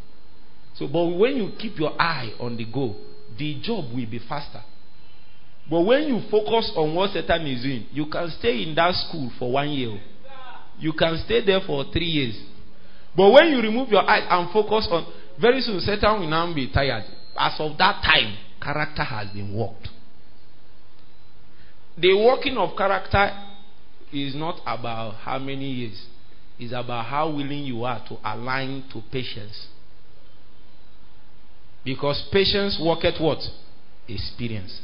[0.75, 2.97] So, but when you keep your eye on the goal,
[3.39, 4.63] the job will be faster.
[5.71, 9.31] But when you focus on what Satan is doing, you can stay in that school
[9.39, 10.01] for one year.
[10.79, 12.37] You can stay there for three years.
[13.17, 15.07] But when you remove your eyes and focus on,
[15.41, 17.05] very soon Satan will now be tired.
[17.39, 19.89] As of that time, character has been worked.
[21.99, 23.31] The working of character
[24.13, 26.07] is not about how many years,
[26.59, 29.69] it's about how willing you are to align to patience.
[31.85, 33.41] Because patience worketh what?
[34.09, 34.81] Experience.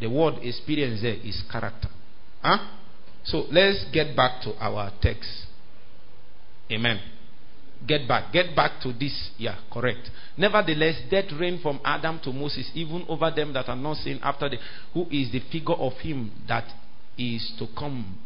[0.00, 1.88] The word experience there is character.
[2.42, 2.58] Huh?
[3.24, 5.46] So let's get back to our text.
[6.70, 7.00] Amen.
[7.86, 8.32] Get back.
[8.32, 9.30] Get back to this.
[9.36, 10.10] Yeah, correct.
[10.38, 14.48] Nevertheless, death reigned from Adam to Moses, even over them that are not seen after
[14.48, 14.56] the
[14.94, 16.64] who is the figure of him that
[17.18, 18.18] is to come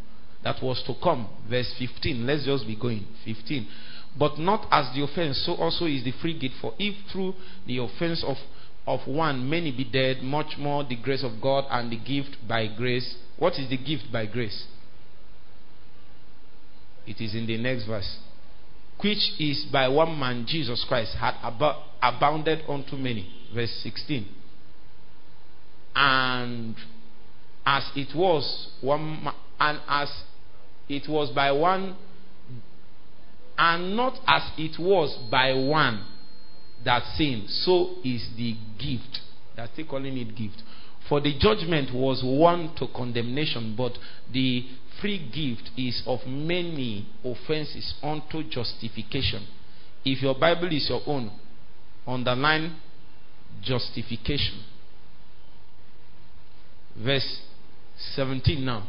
[0.48, 1.28] that was to come.
[1.48, 2.26] Verse 15.
[2.26, 3.06] Let's just be going.
[3.26, 3.68] 15.
[4.18, 6.54] But not as the offense, so also is the free gift.
[6.62, 7.34] For if through
[7.66, 8.36] the offense of,
[8.86, 12.66] of one many be dead, much more the grace of God and the gift by
[12.66, 13.16] grace.
[13.38, 14.64] What is the gift by grace?
[17.06, 18.18] It is in the next verse.
[19.02, 23.30] Which is by one man, Jesus Christ, had ab- abounded unto many.
[23.54, 24.26] Verse 16.
[25.94, 26.74] And
[27.66, 30.10] as it was one ma- and as
[30.88, 31.96] it was by one,
[33.56, 36.04] and not as it was by one
[36.84, 39.20] that sinned, so is the gift.
[39.56, 40.62] That's still calling it gift.
[41.08, 43.92] For the judgment was one to condemnation, but
[44.32, 44.64] the
[45.00, 49.46] free gift is of many offenses unto justification.
[50.04, 51.30] If your Bible is your own,
[52.06, 52.76] underline
[53.62, 54.62] justification.
[56.96, 57.40] Verse
[58.14, 58.86] 17 now.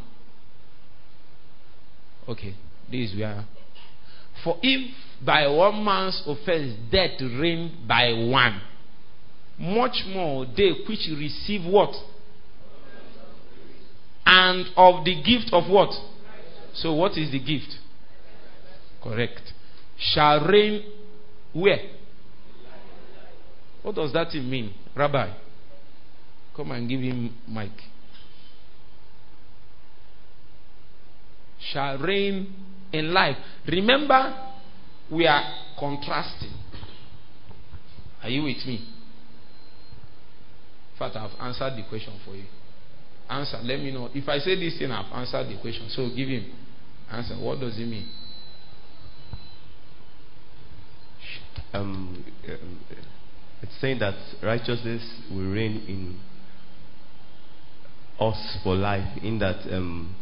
[2.30, 2.54] Okay,
[2.90, 3.44] this is where.
[4.44, 8.60] For if by one man's offense death reigned by one,
[9.58, 11.92] much more they which receive what?
[14.24, 15.90] And of the gift of what?
[16.74, 17.74] So, what is the gift?
[19.02, 19.52] Correct.
[19.98, 20.84] Shall reign
[21.52, 21.80] where?
[23.82, 25.32] What does that mean, Rabbi?
[26.54, 27.70] Come and give him mic.
[31.72, 32.54] Shall reign
[32.92, 33.36] in life.
[33.66, 34.34] Remember,
[35.10, 35.42] we are
[35.78, 36.52] contrasting.
[38.22, 38.86] Are you with me?
[40.92, 42.44] In fact, I've answered the question for you.
[43.28, 43.58] Answer.
[43.62, 44.10] Let me know.
[44.12, 45.88] If I say this thing, I've answered the question.
[45.90, 46.52] So give him
[47.10, 47.34] answer.
[47.34, 48.08] What does it mean?
[51.72, 52.80] Um, um,
[53.62, 56.20] it's saying that righteousness will reign in
[58.18, 60.14] us for life, in that um,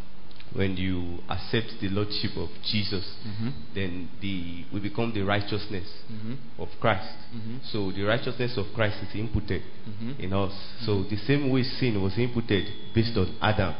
[0.54, 3.48] when you accept the lordship of Jesus, mm-hmm.
[3.74, 6.34] then the we become the righteousness mm-hmm.
[6.60, 7.12] of Christ.
[7.34, 7.56] Mm-hmm.
[7.70, 10.20] So the righteousness of Christ is inputted Mm-hmm.
[10.20, 10.52] in us.
[10.84, 13.74] So the same way sin was inputted based on Adam,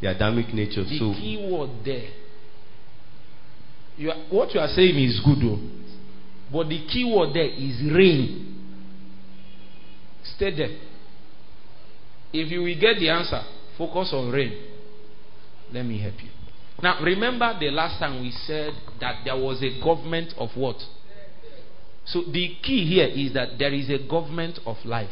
[0.00, 0.82] the Adamic nature.
[0.82, 2.10] The so key word there.
[3.96, 5.60] You are, what you are saying is good, though.
[6.50, 8.64] But the key word there is reign.
[10.36, 10.76] Stay there.
[12.32, 13.42] If you will get the answer,
[13.78, 14.52] focus on reign.
[15.72, 16.28] Let me help you.
[16.82, 20.76] Now, remember the last time we said that there was a government of what?
[22.04, 25.10] So, the key here is that there is a government of life.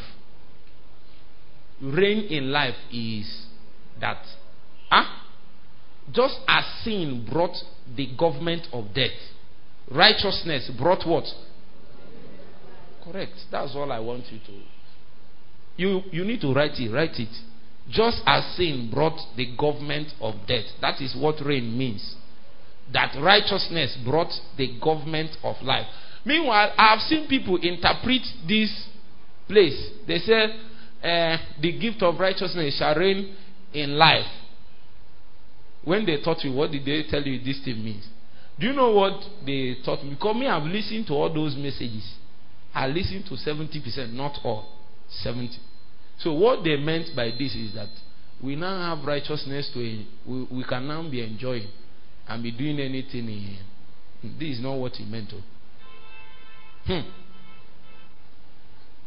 [1.81, 3.47] Reign in life is
[4.01, 4.23] that.
[4.91, 5.27] Ah?
[6.13, 7.57] Just as sin brought
[7.97, 9.17] the government of death,
[9.91, 11.25] righteousness brought what?
[13.05, 13.33] Correct.
[13.51, 14.63] That's all I want you to.
[15.77, 16.91] You, you need to write it.
[16.93, 17.35] Write it.
[17.91, 20.65] Just as sin brought the government of death.
[20.81, 22.15] That is what reign means.
[22.93, 25.87] That righteousness brought the government of life.
[26.25, 28.89] Meanwhile, I have seen people interpret this
[29.49, 29.91] place.
[30.07, 30.45] They say,
[31.03, 33.35] uh, the gift of righteousness shall reign
[33.73, 34.27] in life.
[35.83, 38.07] When they taught you, what did they tell you this thing means?
[38.59, 40.11] Do you know what they taught me?
[40.11, 42.07] Because me, I've listened to all those messages.
[42.75, 44.69] I listened to 70%, not all.
[45.23, 45.57] 70.
[46.23, 47.89] So what they meant by this is that
[48.43, 51.69] we now have righteousness to we, we can now be enjoying
[52.29, 53.57] and be doing anything in
[54.23, 55.41] this is not what he meant to.
[56.87, 57.09] Hmm.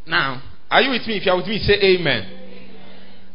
[0.07, 1.17] Now, are you with me?
[1.17, 2.25] If you are with me, say amen.
[2.25, 2.79] amen.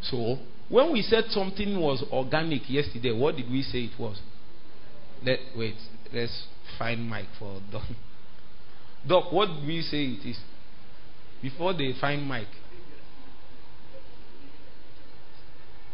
[0.02, 4.20] So, when we said something was organic yesterday, what did we say it was?
[5.24, 5.76] Let, wait,
[6.12, 6.46] let's
[6.78, 7.82] find mic for Doc.
[9.08, 10.38] Doc, what did we say it is?
[11.40, 12.48] Before they find mic.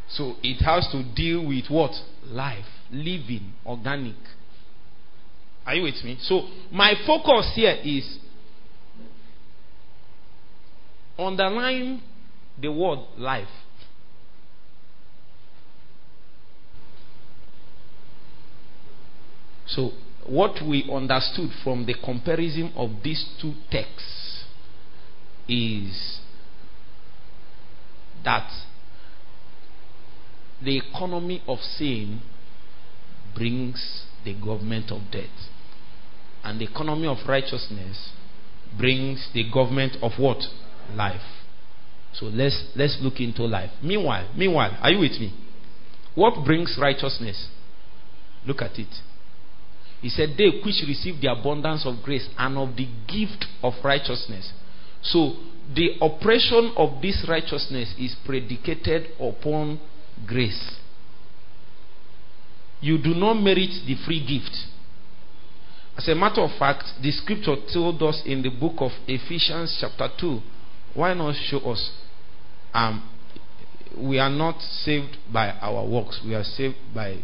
[0.09, 1.93] So it has to deal with what?
[2.25, 4.17] Life, living, organic.
[5.67, 6.19] Are you with me?
[6.21, 8.19] So my focus here is
[11.19, 12.03] underline
[12.61, 13.49] the word life.
[19.67, 19.93] So,
[20.27, 24.45] what we understood from the comparison of these two texts
[25.49, 26.21] is
[28.25, 28.49] that
[30.65, 32.21] the economy of sin
[33.37, 35.25] brings the government of death.
[36.43, 38.11] And the economy of righteousness
[38.79, 40.39] brings the government of what?
[40.95, 41.21] Life.
[42.13, 43.71] So let's let's look into life.
[43.83, 45.33] Meanwhile, meanwhile, are you with me?
[46.15, 47.49] What brings righteousness?
[48.47, 48.95] Look at it.
[50.01, 54.53] He said, They which receive the abundance of grace and of the gift of righteousness.
[55.03, 55.33] So
[55.75, 59.81] the operation of this righteousness is predicated upon
[60.27, 60.77] grace.
[62.81, 64.55] You do not merit the free gift.
[65.97, 70.09] As a matter of fact, the scripture told us in the book of Ephesians, chapter
[70.21, 70.41] 2.
[70.95, 71.91] Why not show us?
[72.73, 73.09] Um,
[73.97, 77.19] we are not saved by our works, we are saved by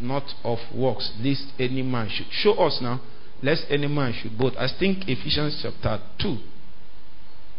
[0.00, 2.26] not of works, lest any man should.
[2.30, 3.00] Show us now,
[3.42, 4.54] lest any man should both.
[4.56, 6.38] I think Ephesians chapter 2.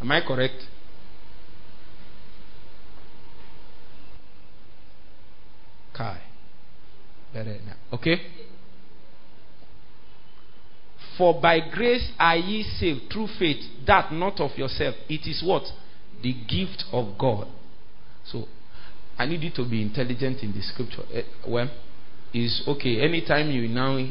[0.02, 0.56] Am I correct?
[5.96, 6.22] Kai.
[7.94, 8.16] Okay?
[11.18, 14.96] For by grace are ye saved through faith, that not of yourself.
[15.10, 15.64] It is what?
[16.22, 17.48] The gift of God.
[18.26, 18.46] So,
[19.18, 21.04] I need you to be intelligent in the scripture.
[21.14, 21.70] Uh, well,
[22.34, 23.02] is okay.
[23.02, 24.04] Anytime you now,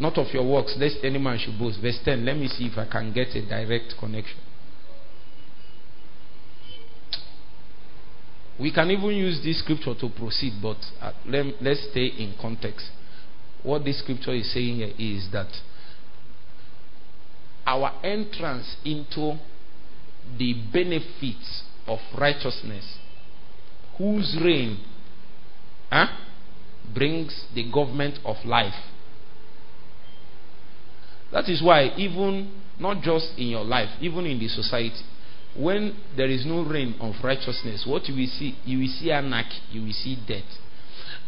[0.00, 1.80] not of your works, lest any man should boast.
[1.80, 2.24] Verse 10.
[2.24, 4.38] Let me see if I can get a direct connection.
[8.62, 12.88] We can even use this scripture to proceed, but uh, let, let's stay in context.
[13.64, 15.48] What this scripture is saying here is that
[17.66, 19.36] our entrance into
[20.38, 22.98] the benefits of righteousness,
[23.98, 24.78] whose reign
[25.90, 26.06] huh,
[26.94, 28.80] brings the government of life.
[31.32, 35.02] That is why, even not just in your life, even in the society,
[35.56, 39.60] when there is no reign of righteousness, what you will see, you will see anarchy,
[39.70, 40.44] you will see death.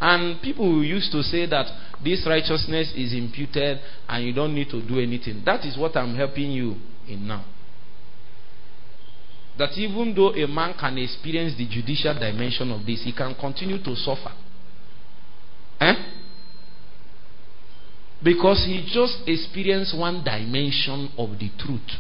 [0.00, 1.66] And people used to say that
[2.02, 5.42] this righteousness is imputed and you don't need to do anything.
[5.44, 6.76] That is what I'm helping you
[7.08, 7.44] in now.
[9.56, 13.78] That even though a man can experience the judicial dimension of this, he can continue
[13.84, 14.32] to suffer.
[15.80, 15.94] Eh?
[18.22, 21.90] Because he just experienced one dimension of the truth.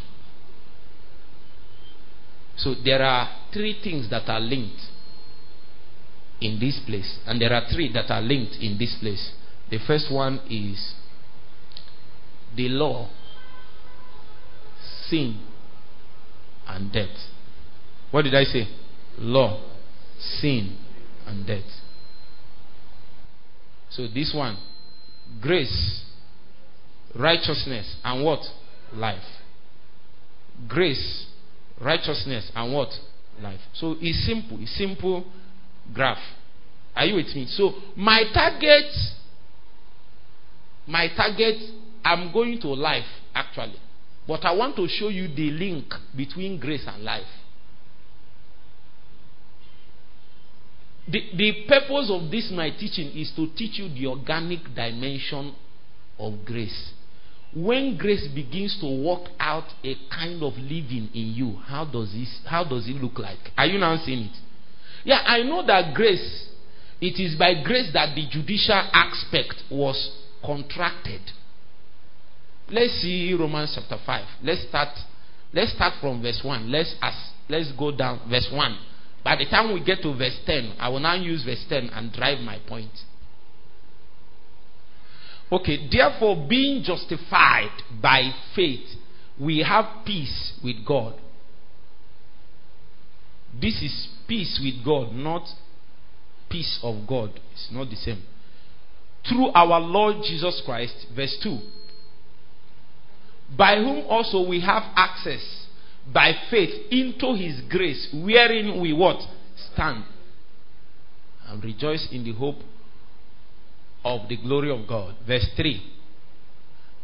[2.56, 4.80] So there are three things that are linked
[6.40, 9.32] in this place, and there are three that are linked in this place.
[9.70, 10.94] The first one is
[12.56, 13.08] the law,
[15.08, 15.40] sin,
[16.66, 17.16] and death.
[18.10, 18.68] What did I say?
[19.18, 19.60] Law,
[20.18, 20.76] sin,
[21.26, 21.64] and death.
[23.90, 24.58] So this one,
[25.40, 26.02] grace,
[27.14, 28.40] righteousness, and what?
[28.92, 29.22] Life.
[30.68, 31.26] Grace,
[31.80, 32.88] righteousness, and what?
[33.42, 33.60] Life.
[33.74, 34.58] So it's simple.
[34.60, 35.24] It's simple
[35.92, 36.22] graph.
[36.94, 37.46] Are you with me?
[37.48, 38.86] So my target
[40.86, 41.56] My target,
[42.04, 43.80] I'm going to life actually.
[44.26, 47.22] But I want to show you the link between grace and life.
[51.06, 55.54] The, the purpose of this my teaching is to teach you the organic dimension
[56.18, 56.92] of grace.
[57.54, 62.40] When grace begins to work out a kind of living in you, how does this
[62.46, 63.38] how does it look like?
[63.56, 64.36] Are you now seeing it?
[65.04, 66.48] Yeah, I know that grace,
[67.00, 71.20] it is by grace that the judicial aspect was contracted.
[72.70, 74.26] Let's see Romans chapter 5.
[74.42, 74.88] Let's start
[75.52, 76.70] let's start from verse 1.
[76.70, 78.78] Let's ask, let's go down verse 1.
[79.22, 82.12] By the time we get to verse 10, I will now use verse 10 and
[82.12, 82.90] drive my point.
[85.54, 87.70] Okay, therefore, being justified
[88.02, 88.84] by faith,
[89.40, 91.14] we have peace with God.
[93.60, 95.46] This is peace with God, not
[96.50, 97.38] peace of God.
[97.52, 98.24] It's not the same.
[99.28, 101.60] Through our Lord Jesus Christ, verse 2.
[103.56, 105.66] By whom also we have access
[106.12, 109.20] by faith into his grace, wherein we what?
[109.72, 110.04] Stand.
[111.46, 112.56] And rejoice in the hope
[114.04, 115.14] of the glory of God.
[115.26, 115.82] Verse 3.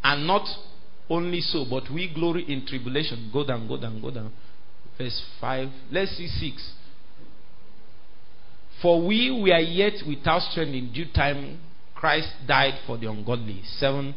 [0.02, 0.46] And not
[1.08, 3.30] only so, but we glory in tribulation.
[3.32, 4.32] Go down, go down, go down.
[4.96, 5.68] Verse 5.
[5.90, 6.72] Let's see 6.
[8.82, 11.60] For we were yet without strength in due time,
[11.94, 13.60] Christ died for the ungodly.
[13.78, 14.14] 7.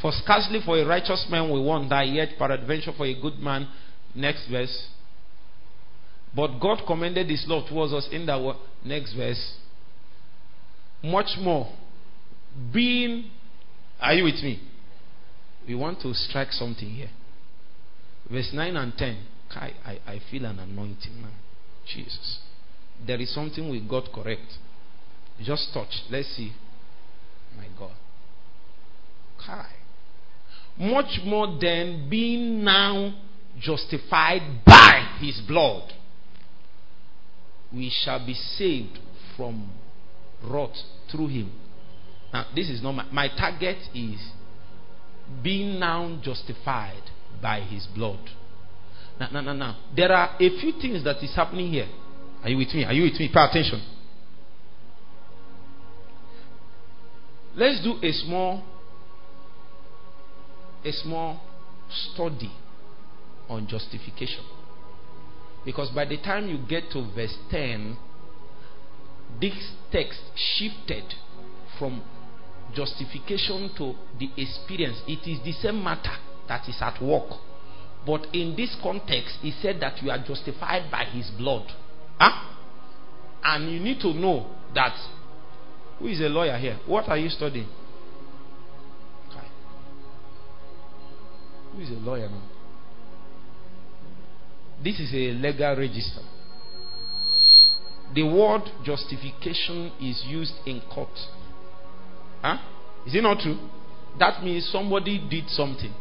[0.00, 3.68] For scarcely for a righteous man will one die, yet peradventure for a good man.
[4.14, 4.88] Next verse.
[6.34, 9.54] But God commended his love towards us in that next verse.
[11.02, 11.72] Much more.
[12.72, 13.30] Being,
[14.00, 14.60] are you with me?
[15.66, 17.10] We want to strike something here.
[18.30, 19.24] Verse 9 and 10.
[19.50, 21.32] I, I, I feel an anointing, man.
[21.86, 22.40] Jesus.
[23.06, 24.58] There is something we got correct.
[25.42, 26.02] Just touch.
[26.10, 26.52] Let's see.
[27.56, 27.92] My God.
[29.46, 29.68] Kai
[30.78, 33.14] much more than being now
[33.58, 35.92] justified by his blood,
[37.72, 38.98] we shall be saved
[39.36, 39.70] from
[40.42, 40.76] wrath
[41.10, 41.52] through him.
[42.32, 44.20] Now, this is not my, my target is
[45.42, 47.02] being now justified
[47.42, 48.20] by his blood.
[49.20, 51.88] Now, now, now, now, there are a few things that is happening here.
[52.42, 52.84] Are you with me?
[52.84, 53.30] Are you with me?
[53.32, 53.82] Pay attention.
[57.56, 58.62] Let's do a small
[60.84, 61.40] a small
[61.90, 62.52] study
[63.48, 64.44] on justification.
[65.64, 67.96] Because by the time you get to verse 10,
[69.40, 71.14] this text shifted
[71.78, 72.02] from
[72.74, 75.00] justification to the experience.
[75.06, 76.16] It is the same matter
[76.48, 77.30] that is at work.
[78.06, 81.70] But in this context, he said that you are justified by his blood.
[82.18, 82.54] Huh?
[83.44, 84.96] And you need to know that
[85.98, 86.78] who is a lawyer here?
[86.86, 87.68] What are you studying?
[91.74, 92.42] Who is a lawyer now?
[94.82, 96.22] This is a legal register.
[98.14, 101.10] The word justification is used in court.
[102.42, 102.58] Huh?
[103.06, 103.58] Is it not true?
[104.18, 105.92] That means somebody did something.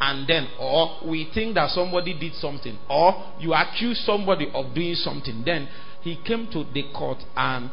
[0.00, 4.94] And then, or we think that somebody did something, or you accuse somebody of doing
[4.94, 5.42] something.
[5.44, 5.68] Then
[6.02, 7.70] he came to the court, and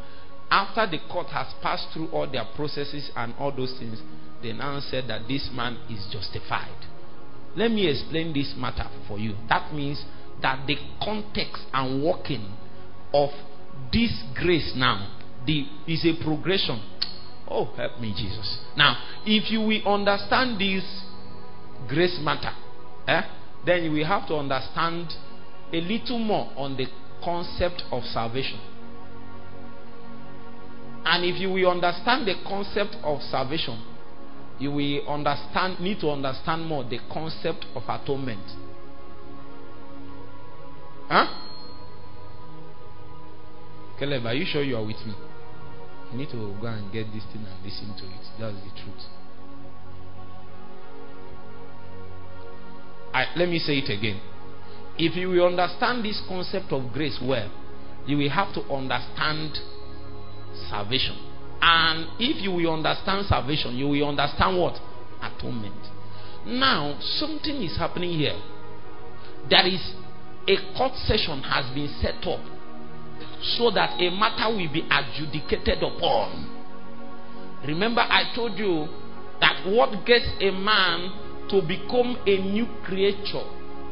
[0.49, 4.01] after the court has passed through all their processes and all those things,
[4.41, 6.85] they now said that this man is justified.
[7.55, 9.35] Let me explain this matter for you.
[9.49, 10.03] That means
[10.41, 12.57] that the context and working
[13.13, 13.29] of
[13.91, 16.81] this grace now the, is a progression.
[17.47, 18.59] Oh, help me, Jesus.
[18.75, 20.83] Now, if you will understand this
[21.87, 22.51] grace matter,
[23.07, 23.21] eh,
[23.65, 25.13] then you will have to understand
[25.71, 26.87] a little more on the
[27.23, 28.59] concept of salvation.
[31.05, 33.81] And if you will understand the concept of salvation,
[34.59, 38.43] you will understand need to understand more the concept of atonement.
[41.09, 41.27] Huh?
[44.03, 45.13] Caleb, are you sure you are with me?
[46.11, 48.23] You need to go and get this thing and listen to it.
[48.37, 49.01] That's the truth.
[53.13, 54.19] I, let me say it again.
[54.97, 57.49] If you will understand this concept of grace well,
[58.05, 59.57] you will have to understand
[60.69, 61.15] salvation.
[61.61, 64.73] And if you will understand salvation, you will understand what?
[65.21, 65.79] Atonement.
[66.45, 68.37] Now, something is happening here.
[69.49, 69.93] There is
[70.45, 72.52] a court session has been set up
[73.43, 76.49] so that a matter will be adjudicated upon.
[77.67, 78.87] Remember, I told you
[79.39, 83.43] that what gets a man to become a new creature,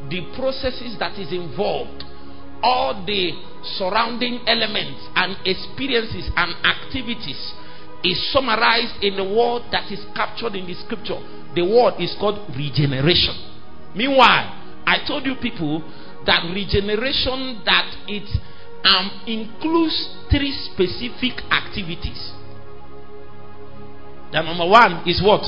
[0.08, 2.04] the processes that is involved,
[2.62, 3.32] all the
[3.76, 7.52] surrounding elements and experiences and activities
[8.04, 11.20] is summarized in the word that is captured in the scripture.
[11.54, 13.36] The word is called regeneration.
[13.94, 15.82] Meanwhile, I told you people
[16.26, 18.26] that regeneration that it
[18.84, 22.32] um, includes three specific activities.
[24.32, 25.42] The number one is what?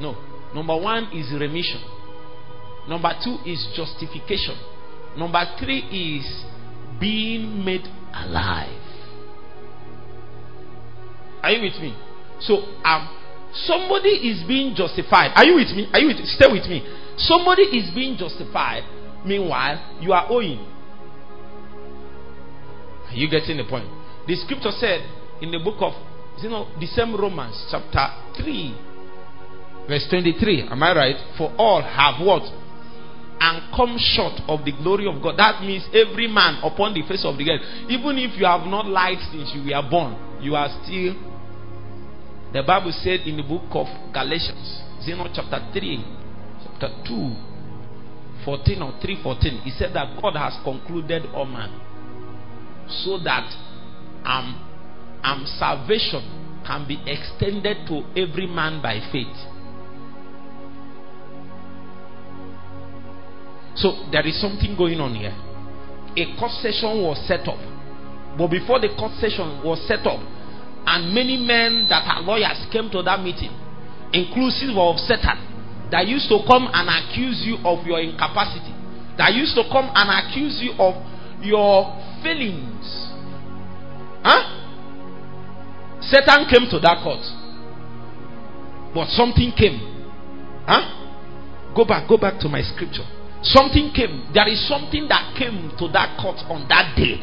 [0.00, 0.16] No.
[0.54, 1.80] Number one is remission.
[2.88, 4.56] Number two is justification.
[5.16, 6.44] Number three is
[7.00, 8.80] being made alive.
[11.42, 11.96] Are you with me?
[12.40, 13.08] So, um,
[13.52, 15.32] somebody is being justified.
[15.34, 15.88] Are you with me?
[15.92, 16.24] Are you with?
[16.26, 16.86] Stay with me.
[17.16, 18.84] Somebody is being justified.
[19.24, 20.66] Meanwhile, you are owing.
[23.12, 23.84] Are you getting the point?
[24.26, 25.04] The scripture said
[25.42, 25.92] in the book of,
[26.40, 28.08] you know, the same Romans chapter
[28.40, 30.68] 3, verse 23.
[30.70, 31.16] Am I right?
[31.36, 32.42] For all have what?
[33.40, 35.36] And come short of the glory of God.
[35.36, 37.60] That means every man upon the face of the earth,
[37.90, 41.12] even if you have not lied since you were born, you are still.
[42.54, 46.04] The Bible said in the book of Galatians, you know, chapter 3,
[46.64, 51.91] chapter 2, 14 or 3 14, he said that God has concluded all man
[53.04, 53.48] so that
[54.24, 54.58] um,
[55.22, 56.20] um, salvation
[56.66, 59.34] can be extended to every man by faith.
[63.74, 65.34] So there is something going on here.
[66.16, 67.58] A court session was set up.
[68.36, 70.20] But before the court session was set up,
[70.84, 73.52] and many men that are lawyers came to that meeting,
[74.12, 78.72] inclusive of Satan, that used to come and accuse you of your incapacity,
[79.16, 80.96] that used to come and accuse you of
[81.44, 81.92] your
[82.22, 83.10] failings.
[84.22, 84.62] Huh?
[86.00, 87.22] Satan came to that court.
[88.94, 89.80] But something came.
[90.66, 91.74] Huh?
[91.74, 93.06] Go back, go back to my scripture.
[93.42, 94.30] Something came.
[94.32, 97.18] There is something that came to that court on that day.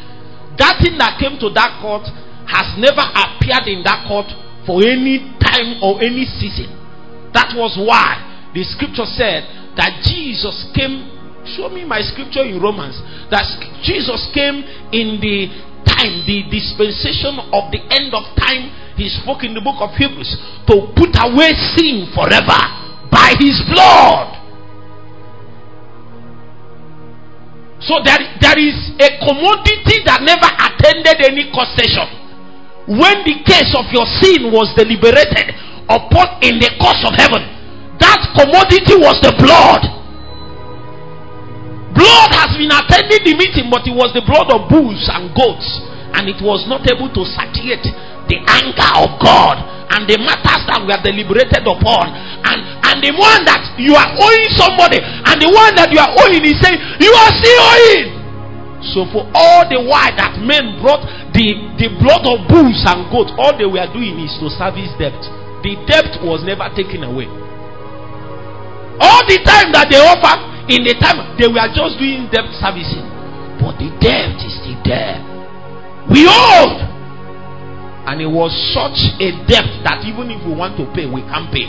[0.60, 2.04] That thing that came to that court
[2.50, 4.28] has never appeared in that court
[4.68, 6.68] for any time or any season.
[7.32, 9.48] That was why the scripture said
[9.78, 11.19] that Jesus came.
[11.56, 12.98] Show me my scripture in Romans.
[13.32, 13.46] That
[13.82, 14.62] Jesus came
[14.94, 15.50] in the
[15.88, 18.70] time, the dispensation of the end of time.
[18.96, 20.30] He spoke in the book of Hebrews
[20.68, 22.62] to put away sin forever
[23.10, 24.40] by his blood.
[27.80, 32.12] So there, there is a commodity that never attended any concession.
[32.92, 35.56] When the case of your sin was deliberated
[35.88, 37.40] upon in the course of heaven,
[38.04, 39.99] that commodity was the blood.
[42.00, 45.68] Blood has been attending the meeting, but it was the blood of bulls and goats,
[46.16, 47.84] and it was not able to satiate
[48.32, 52.14] the anger of God and the matters that were deliberated upon.
[52.46, 56.14] And and the one that you are owing somebody, and the one that you are
[56.24, 58.20] owing is saying, You are still owing.
[58.96, 61.04] So for all the while that men brought
[61.36, 65.20] the, the blood of bulls and goats, all they were doing is to service debt.
[65.68, 67.28] The debt was never taken away.
[69.04, 70.32] All the time that they offer,
[70.70, 73.06] in the time they were just doing debt servicing.
[73.58, 75.20] But the debt is still there.
[76.08, 76.86] We owed.
[78.08, 81.50] And it was such a debt that even if we want to pay, we can't
[81.52, 81.68] pay.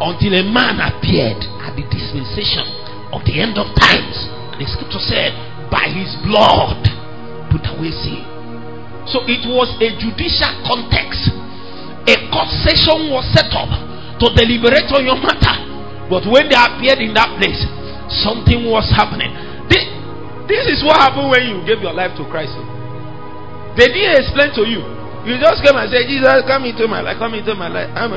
[0.00, 2.64] Until a man appeared at the dispensation
[3.12, 4.16] of the end of times.
[4.56, 5.34] The scripture said,
[5.68, 6.86] by his blood,
[7.50, 8.22] put away sin.
[9.10, 11.28] So it was a judicial context.
[12.06, 13.68] A court session was set up
[14.20, 15.73] to deliberate on your matter.
[16.08, 17.64] But when they appeared in that place,
[18.24, 19.32] something was happening.
[19.72, 19.84] This,
[20.46, 22.52] this is what happened when you gave your life to Christ.
[23.80, 24.84] They didn't explain to you.
[25.24, 27.88] You just came and said, Jesus, come into my life, come into my life.
[27.96, 28.12] I'm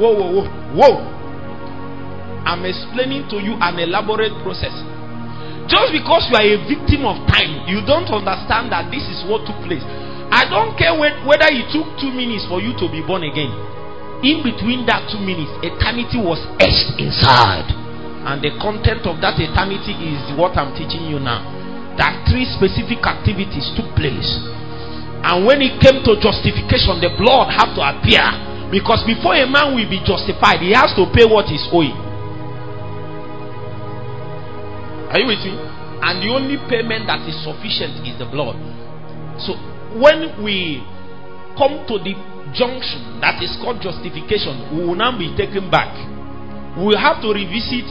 [0.00, 0.94] whoa, whoa, whoa, whoa.
[2.48, 4.72] I'm explaining to you an elaborate process.
[5.68, 9.44] Just because you are a victim of time, you don't understand that this is what
[9.44, 9.84] took place.
[10.32, 13.50] I don't care whether it took two minutes for you to be born again.
[14.24, 17.68] In between that two minutes, eternity was etched inside.
[18.26, 21.44] And the content of that eternity is what I'm teaching you now.
[22.00, 24.28] That three specific activities took place.
[25.22, 28.24] And when it came to justification, the blood had to appear.
[28.72, 31.94] Because before a man will be justified, he has to pay what is owing.
[35.06, 35.54] Are you with me?
[36.02, 38.58] And the only payment that is sufficient is the blood.
[39.38, 39.54] So
[39.96, 40.82] when we
[41.56, 42.12] come to the
[42.54, 45.90] junction that is called justification, we will now be taken back.
[46.78, 47.88] We have to revisit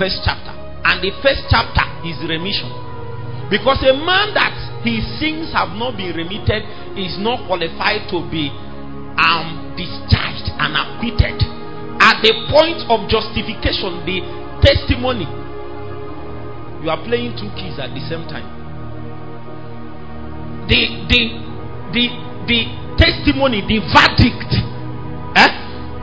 [0.00, 0.50] first chapter.
[0.84, 2.70] And the first chapter is remission.
[3.52, 6.64] Because a man that his sins have not been remitted
[6.96, 8.48] is not qualified to be
[9.20, 11.38] um, discharged and acquitted.
[12.00, 14.18] At the point of justification, the
[14.64, 15.28] testimony,
[16.82, 18.64] you are playing two keys at the same time.
[20.68, 21.20] the the
[21.92, 22.04] the
[22.46, 24.52] the testimony, the verdict
[25.36, 25.50] eh,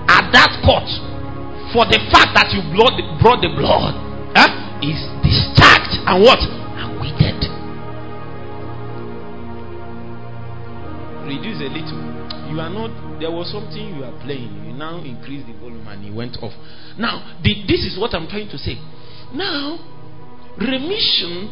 [0.10, 0.88] at that court
[1.72, 3.96] for the fact that you blood, brought the blood
[4.36, 4.52] eh,
[4.84, 6.42] is discharged and what?
[6.78, 7.40] Acquitted.
[11.28, 12.02] Reduce a little.
[12.52, 14.52] You are not, there was something you are playing.
[14.68, 16.52] You now increase the volume and it went off.
[17.00, 18.76] Now, the, this is what I'm trying to say.
[19.34, 19.80] Now,
[20.60, 21.48] remission,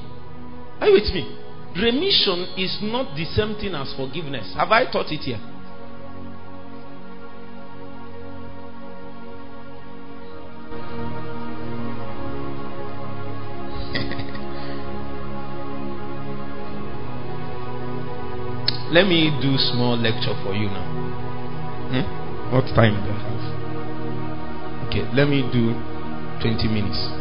[0.82, 1.49] are you with me?
[1.76, 4.52] Remission is not the same thing as forgiveness.
[4.58, 5.40] Have I taught it here?
[18.92, 20.86] Let me do small lecture for you now.
[21.94, 22.04] Hmm?
[22.56, 23.40] What time do I have?
[24.90, 25.74] Okay, let me do
[26.42, 27.19] 20 minutes.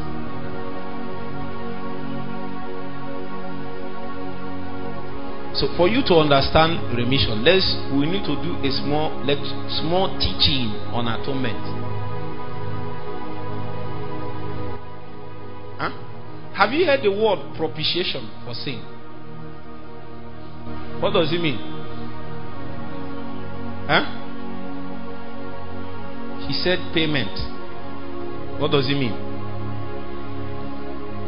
[5.59, 9.42] So for you to understand remission, let's we need to do a small let
[9.82, 11.59] small teaching on atonement.
[15.82, 15.90] Huh?
[16.54, 18.78] Have you heard the word propitiation for sin?
[21.02, 21.59] What does it mean?
[23.90, 24.06] Huh?
[26.46, 27.34] He said payment.
[28.61, 29.26] What does it mean?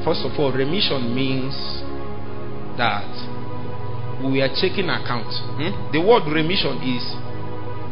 [0.04, 1.54] First of all, remission means
[2.78, 3.39] that
[4.28, 5.30] we are checking account.
[5.56, 5.92] Hmm?
[5.92, 7.04] The word remission is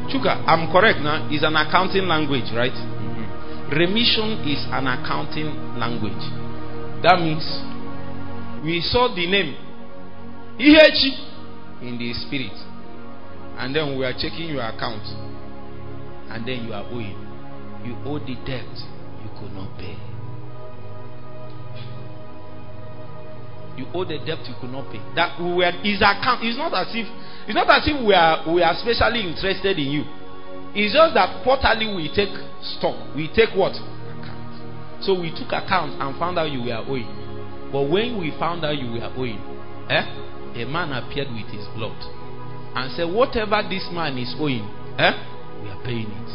[0.09, 2.73] Chuka, I'm correct now, is an accounting language, right?
[2.73, 3.77] Mm-hmm.
[3.77, 6.25] Remission is an accounting language.
[7.05, 7.45] That means
[8.65, 9.55] we saw the name
[10.59, 11.13] Ihechi
[11.83, 12.57] in the spirit.
[13.59, 15.03] And then we are checking your account.
[16.31, 17.17] And then you are owing.
[17.85, 18.67] You owe the debt
[19.23, 19.97] you could not pay.
[23.79, 24.99] You owe the debt you could not pay.
[25.15, 26.43] That we were is account.
[26.43, 27.07] It's not as if
[27.47, 30.05] it's not as if we are we are specially interested in you.
[30.75, 32.35] It's just that quarterly we take
[32.77, 32.99] stock.
[33.15, 33.79] We take what?
[33.79, 35.03] Account.
[35.07, 37.09] So we took account and found out you were owing.
[37.71, 39.39] But when we found out you were owing,
[39.89, 40.03] eh?
[40.59, 41.97] a man appeared with his blood
[42.75, 44.67] and said, Whatever this man is owing,
[44.99, 45.13] eh,
[45.63, 46.31] we are paying it.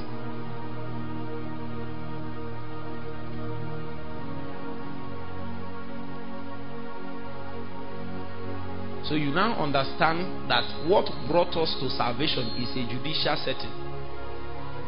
[9.03, 13.73] So you now understand that what brought us to salvation is a judicial setting.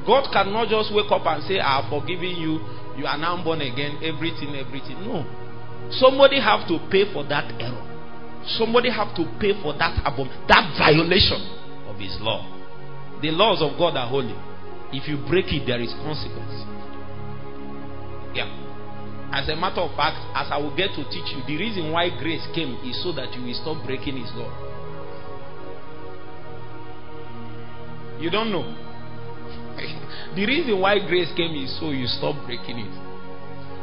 [0.07, 2.63] God cannot just wake up and say, I have forgiven you,
[2.95, 5.01] you are now born again, everything, everything.
[5.03, 5.25] No.
[5.91, 7.83] Somebody have to pay for that error.
[8.57, 11.41] Somebody have to pay for that abom- that violation
[11.89, 12.45] of his law.
[13.21, 14.35] The laws of God are holy.
[14.93, 16.53] If you break it, there is consequence.
[18.37, 18.64] Yeah.
[19.31, 22.09] As a matter of fact, as I will get to teach you, the reason why
[22.09, 24.49] grace came is so that you will stop breaking his law.
[28.19, 28.63] You don't know.
[30.35, 32.93] the reason why grace came is so you stop breaking it.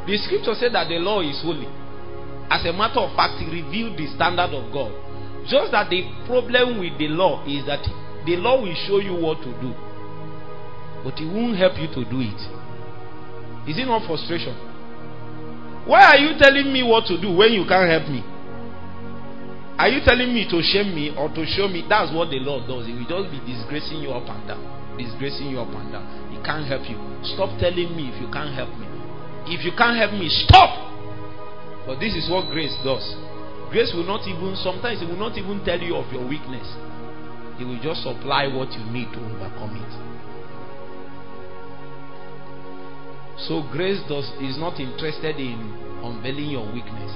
[0.07, 1.69] The scripture said that the law is holy.
[2.49, 4.91] As a matter of fact, he revealed the standard of God.
[5.47, 7.83] Just that the problem with the law is that
[8.25, 9.75] the law will show you what to do,
[11.03, 12.41] but it won't help you to do it.
[13.67, 14.55] Is it not frustration?
[15.85, 18.23] Why are you telling me what to do when you can't help me?
[19.75, 21.83] Are you telling me to shame me or to show me?
[21.89, 22.85] That's what the Lord does.
[22.87, 24.63] He will just be disgracing you up and down.
[24.95, 26.05] Disgracing you up and down.
[26.31, 26.95] He can't help you.
[27.35, 28.87] Stop telling me if you can't help me.
[29.49, 30.71] If you can't help me, stop.
[31.83, 33.03] But this is what grace does.
[33.73, 36.69] Grace will not even, sometimes it will not even tell you of your weakness.
[37.59, 40.12] It will just supply what you need to overcome it.
[43.37, 45.57] So grace does is not interested in
[46.05, 47.11] unveiling your weakness.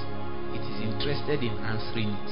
[0.54, 2.30] It is interested in answering it.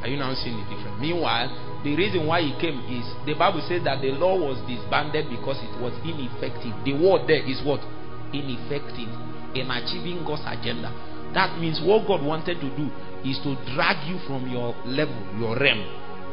[0.00, 0.96] Are you now seeing the difference?
[0.96, 1.52] Meanwhile,
[1.84, 5.60] the reason why he came is the Bible says that the law was disbanded because
[5.60, 6.72] it was ineffective.
[6.88, 7.84] The word there is what?
[8.32, 9.12] Ineffective
[9.52, 10.88] in achieving God's agenda.
[11.36, 12.88] That means what God wanted to do
[13.28, 15.84] is to drag you from your level, your realm,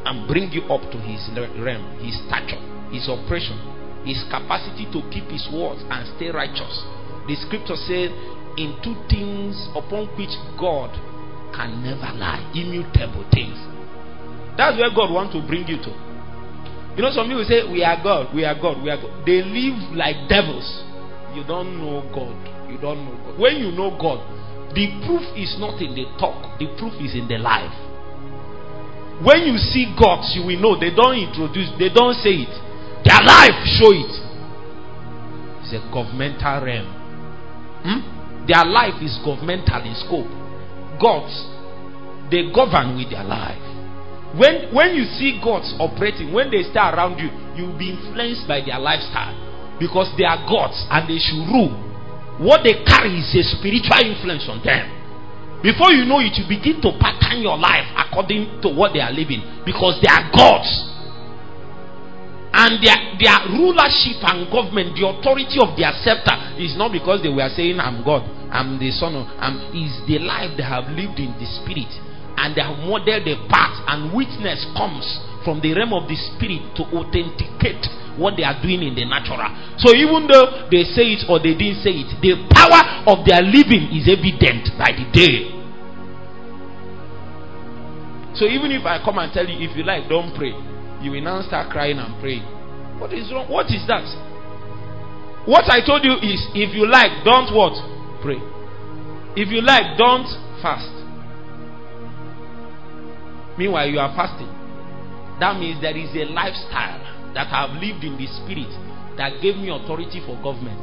[0.08, 3.60] and bring you up to His realm, His stature, His operation,
[4.08, 6.72] His capacity to keep His words and stay righteous.
[7.28, 8.08] The scripture says,
[8.58, 10.90] in two things upon which God
[11.54, 13.54] can never lie, immutable things.
[14.58, 15.92] That's where God wants to bring you to.
[16.98, 19.22] You know, some people say, We are God, we are God, we are God.
[19.22, 20.66] They live like devils.
[21.30, 22.34] You don't know God.
[22.66, 23.38] You don't know God.
[23.38, 24.18] When you know God,
[24.74, 27.70] the proof is not in the talk, the proof is in the life.
[29.22, 32.54] When you see gods, you will know they don't introduce, they don't say it.
[33.04, 34.14] Their life show it.
[35.62, 36.88] It's a governmental realm.
[37.84, 38.46] Hmm?
[38.46, 40.30] Their life is governmental in scope.
[40.96, 41.34] Gods,
[42.30, 43.60] they govern with their life.
[44.36, 48.60] When when you see gods operating, when they stay around you, you'll be influenced by
[48.60, 49.32] their lifestyle
[49.80, 51.72] because they are gods and they should rule.
[52.40, 54.98] What they carry is a spiritual influence on them.
[55.62, 59.10] Before you know it, you begin to pattern your life according to what they are
[59.10, 60.70] living because they are gods.
[62.58, 67.30] And their, their rulership and government, the authority of their scepter, is not because they
[67.30, 71.22] were saying, I'm God, I'm the Son of, I'm, is the life they have lived
[71.22, 71.86] in the Spirit
[72.38, 75.02] and they have modeled the path, and witness comes
[75.42, 77.82] from the realm of the spirit to authenticate
[78.14, 79.42] what they are doing in the natural.
[79.82, 83.42] So even though they say it or they didn't say it, the power of their
[83.42, 85.50] living is evident by the day.
[88.38, 90.54] So even if I come and tell you, if you like, don't pray,
[91.00, 92.42] you will now start crying and praying.
[92.98, 93.50] What is wrong?
[93.50, 94.06] What is that?
[95.46, 97.72] What I told you is, if you like, don't what?
[98.20, 98.36] Pray.
[99.38, 100.26] If you like, don't
[100.60, 100.90] fast.
[103.56, 104.50] Meanwhile, you are fasting.
[105.40, 108.70] That means there is a lifestyle that I have lived in the spirit
[109.16, 110.82] that gave me authority for government.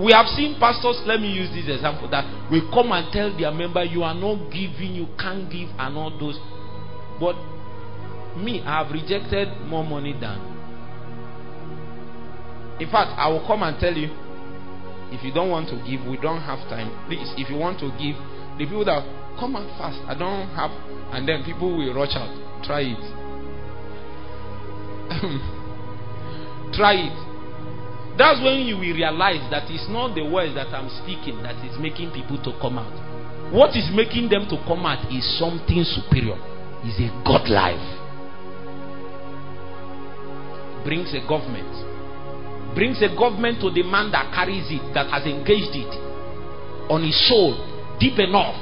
[0.00, 3.52] We have seen pastors, let me use this example, that we come and tell their
[3.52, 6.40] member, You are not giving, you can't give, and all those.
[7.20, 7.38] But
[8.36, 10.38] me, I have rejected more money than.
[12.80, 14.10] In fact, I will come and tell you,
[15.12, 16.90] if you don't want to give, we don't have time.
[17.06, 18.16] Please, if you want to give,
[18.58, 19.02] the people that
[19.38, 19.98] Come and fast.
[20.06, 20.70] I don't have.
[21.10, 22.30] And then people will rush out.
[22.64, 23.04] Try it.
[26.74, 27.18] Try it.
[28.16, 31.78] That's when you will realize that it's not the words that I'm speaking that is
[31.78, 32.94] making people to come out.
[33.52, 36.38] What is making them to come out is something superior.
[36.86, 37.82] Is a God life.
[40.84, 41.72] Brings a government.
[42.76, 45.92] Brings a government to the man that carries it, that has engaged it
[46.92, 47.56] on his soul
[47.98, 48.54] deep enough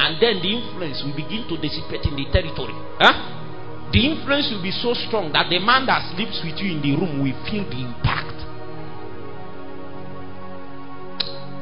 [0.00, 2.72] and then the influence will begin to dissipate in the territory.
[2.96, 3.92] Huh?
[3.92, 6.96] The influence will be so strong that the man that sleeps with you in the
[6.96, 8.38] room will feel the impact.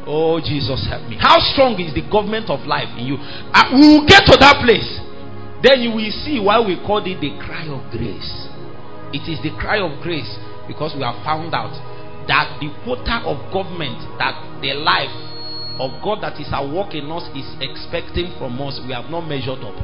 [0.08, 1.18] Oh, Jesus, help me.
[1.20, 3.16] How strong is the government of life in you?
[3.20, 4.88] Uh, we will get to that place.
[5.60, 8.47] Then you will see why we call it the cry of grace.
[9.12, 10.28] It is the cry of grace
[10.66, 11.72] because we have found out
[12.28, 15.14] that the quota of government that the life
[15.80, 19.24] of God that is at work in us is expecting from us, we have not
[19.24, 19.78] measured up.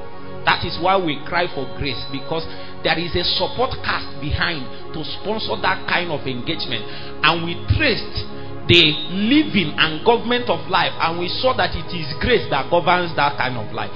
[0.45, 2.45] That is why we cry for grace because
[2.85, 6.85] there is a support cast behind to sponsor that kind of engagement.
[7.25, 8.29] And we traced
[8.69, 13.17] the living and government of life, and we saw that it is grace that governs
[13.17, 13.93] that kind of life.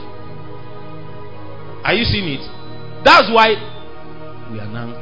[1.85, 2.45] Are you seeing it?
[3.05, 3.57] That's why
[4.53, 4.98] we are now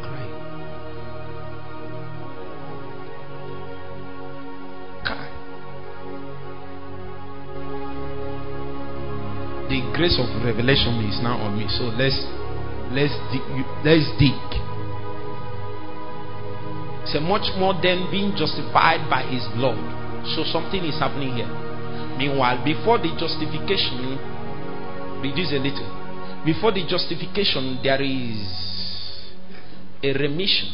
[9.69, 11.67] the grace of revelation is now on me.
[11.69, 12.17] So let's
[12.95, 13.15] let's
[13.83, 14.39] let's dig.
[17.07, 19.79] So much more than being justified by His blood.
[20.35, 21.51] So something is happening here.
[22.19, 24.19] Meanwhile, before the justification,
[25.23, 25.91] reduce a little.
[26.45, 28.43] Before the justification, there is
[30.03, 30.71] a remission,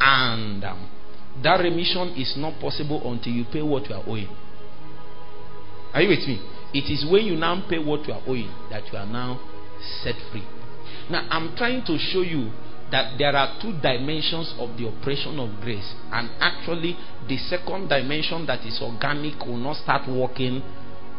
[0.00, 0.90] and um,
[1.42, 4.28] that remission is not possible until you pay what you are owing.
[5.94, 6.40] Are you with me?
[6.74, 9.40] It is when you now pay what you are owing that you are now
[10.02, 10.44] set free.
[11.10, 12.50] Now, I'm trying to show you
[12.90, 16.96] that there are two dimensions of the operation of grace, and actually,
[17.28, 20.62] the second dimension that is organic will not start working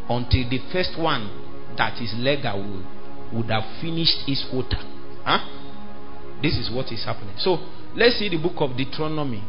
[0.09, 1.29] until the first one
[1.77, 2.85] that is legal would,
[3.33, 4.77] would have finished its quota.
[5.23, 5.45] Huh?
[6.41, 7.35] This is what is happening.
[7.37, 7.57] So,
[7.95, 9.43] let's see the book of Deuteronomy.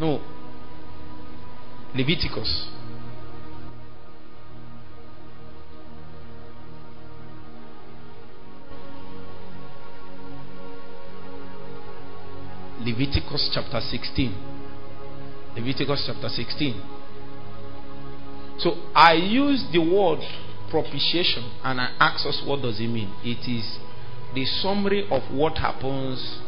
[0.00, 0.20] No,
[1.94, 2.73] Leviticus.
[12.84, 14.34] Leviticus chapter 16.
[15.56, 16.82] Leviticus chapter 16.
[18.58, 20.20] So I use the word
[20.70, 23.12] propitiation and I ask us what does it mean?
[23.22, 23.78] It is
[24.34, 26.40] the summary of what happens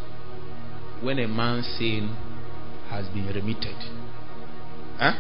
[1.03, 2.16] when a man's sin
[2.91, 3.76] has been remitted.
[4.99, 5.12] Huh?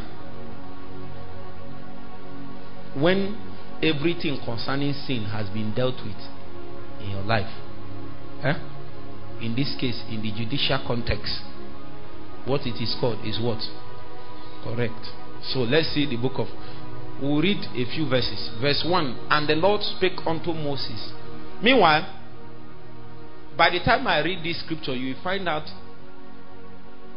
[2.94, 3.36] When
[3.82, 6.16] everything concerning sin has been dealt with
[7.00, 7.52] in your life.
[8.42, 8.75] Huh?
[9.40, 11.40] In this case, in the judicial context,
[12.44, 13.60] what it is called is what?
[14.64, 15.06] Correct.
[15.52, 16.46] So let's see the book of.
[17.20, 18.50] We'll read a few verses.
[18.60, 21.12] Verse 1 And the Lord spake unto Moses.
[21.62, 22.12] Meanwhile,
[23.56, 25.66] by the time I read this scripture, you will find out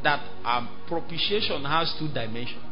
[0.03, 2.63] that um, propitiation has two dimensions.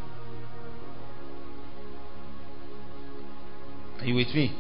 [4.00, 4.56] Are you with me?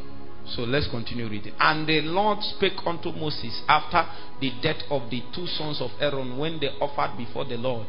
[0.55, 1.53] So let's continue reading.
[1.59, 4.05] And the Lord spake unto Moses after
[4.39, 7.85] the death of the two sons of Aaron when they offered before the Lord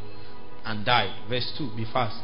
[0.65, 1.29] and died.
[1.29, 2.21] Verse 2 Be fast.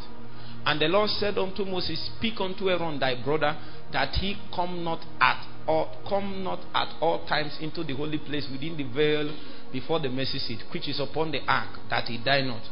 [0.67, 3.57] And the Lord said unto Moses, Speak unto Aaron thy brother
[3.93, 8.47] that he come not at all come not at all times into the holy place
[8.51, 9.35] within the veil
[9.73, 12.63] before the mercy seat, which is upon the ark, that he die not.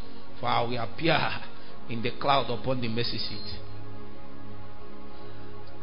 [0.41, 1.19] For I will appear
[1.91, 3.59] in the cloud upon the mercy seat.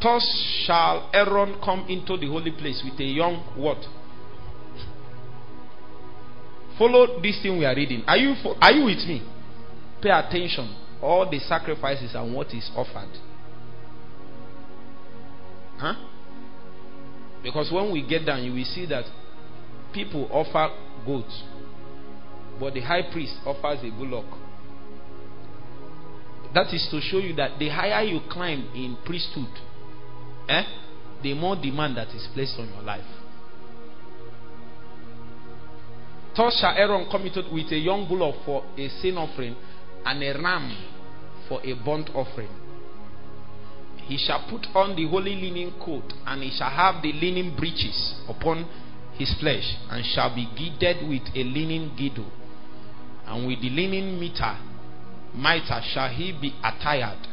[0.02, 0.24] Thus
[0.66, 3.78] shall Aaron come into the holy place with a young what?
[6.78, 8.04] Follow this thing we are reading.
[8.08, 9.22] Are you are you with me?
[10.02, 10.74] Pay attention.
[11.02, 13.10] All the sacrifices and what is offered.
[15.78, 15.96] Huh?
[17.44, 19.06] Because when we get down, you will see that
[19.94, 20.74] people offer
[21.06, 21.44] goats,
[22.60, 24.26] but the high priest offers a bullock.
[26.54, 29.50] That is to show you that the higher you climb in priesthood,
[30.50, 30.64] eh,
[31.24, 33.06] the more demand that is placed on your life.
[36.36, 39.56] Thus shall Aaron come with a young bullock for a sin offering
[40.06, 40.78] and a ram
[41.48, 42.50] for a burnt offering.
[44.08, 48.16] He shall put on the holy linen coat, and he shall have the linen breeches
[48.28, 48.68] upon
[49.18, 52.32] his flesh, and shall be girded with a linen girdle,
[53.28, 54.58] and with the linen mitre,
[55.36, 57.28] mitre shall he be attired.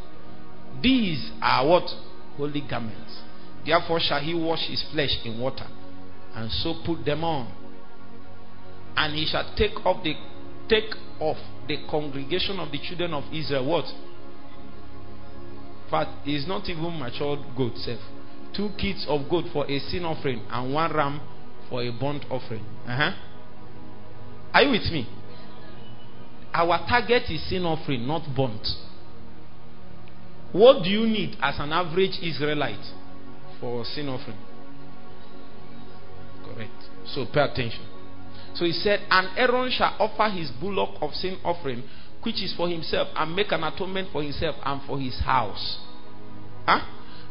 [0.82, 1.88] These are what
[2.36, 3.20] holy garments.
[3.64, 5.66] Therefore shall he wash his flesh in water,
[6.34, 7.52] and so put them on.
[8.96, 10.14] And he shall take off the
[10.68, 11.36] take off
[11.68, 13.66] the congregation of the children of Israel.
[13.66, 13.84] What?
[15.90, 18.00] But is not even matured goat self.
[18.54, 21.20] Two kids of goat for a sin offering and one ram
[21.68, 22.64] for a burnt offering.
[22.86, 23.12] Uh-huh.
[24.54, 25.06] Are you with me?
[26.54, 28.66] Our target is sin offering, not burnt.
[30.52, 32.84] What do you need as an average Israelite
[33.60, 34.38] for sin offering?
[36.44, 36.72] Correct.
[37.06, 37.84] So pay attention.
[38.54, 41.82] So he said, And Aaron shall offer his bullock of sin offering,
[42.22, 45.78] which is for himself, and make an atonement for himself and for his house.
[46.66, 46.80] Huh?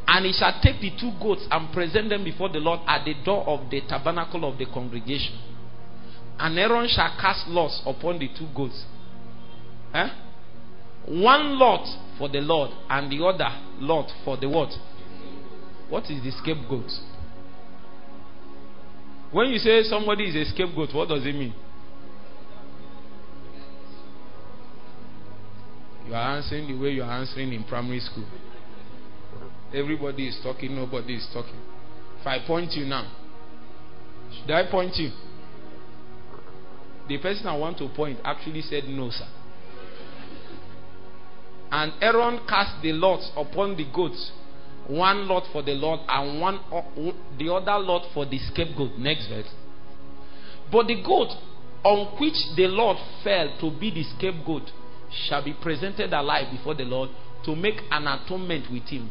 [0.07, 3.16] And he shall take the two goats and present them before the Lord at the
[3.26, 5.34] door of the tabernacle of the congregation.
[6.38, 8.86] And Aaron shall cast lots upon the two goats.
[9.91, 10.09] Huh?
[11.07, 11.86] One lot
[12.18, 13.49] for the Lord, and the other
[13.80, 14.70] lot for the what?
[15.89, 16.89] What is the scapegoat?
[19.32, 21.53] When you say somebody is a scapegoat, what does it mean?
[26.07, 28.26] You are answering the way you are answering in primary school.
[29.74, 31.59] Everybody is talking, nobody is talking.
[32.22, 33.11] If I point you now,
[34.39, 35.11] should I point you?
[37.07, 39.28] The person I want to point actually said no, sir.
[41.72, 44.32] And Aaron cast the lots upon the goats,
[44.88, 46.59] one lot for the Lord and one
[47.38, 48.97] the other lot for the scapegoat.
[48.97, 49.49] Next verse.
[50.72, 51.30] But the goat
[51.84, 54.72] on which the Lord fell to be the scapegoat
[55.28, 57.09] shall be presented alive before the Lord
[57.45, 59.09] to make an atonement with him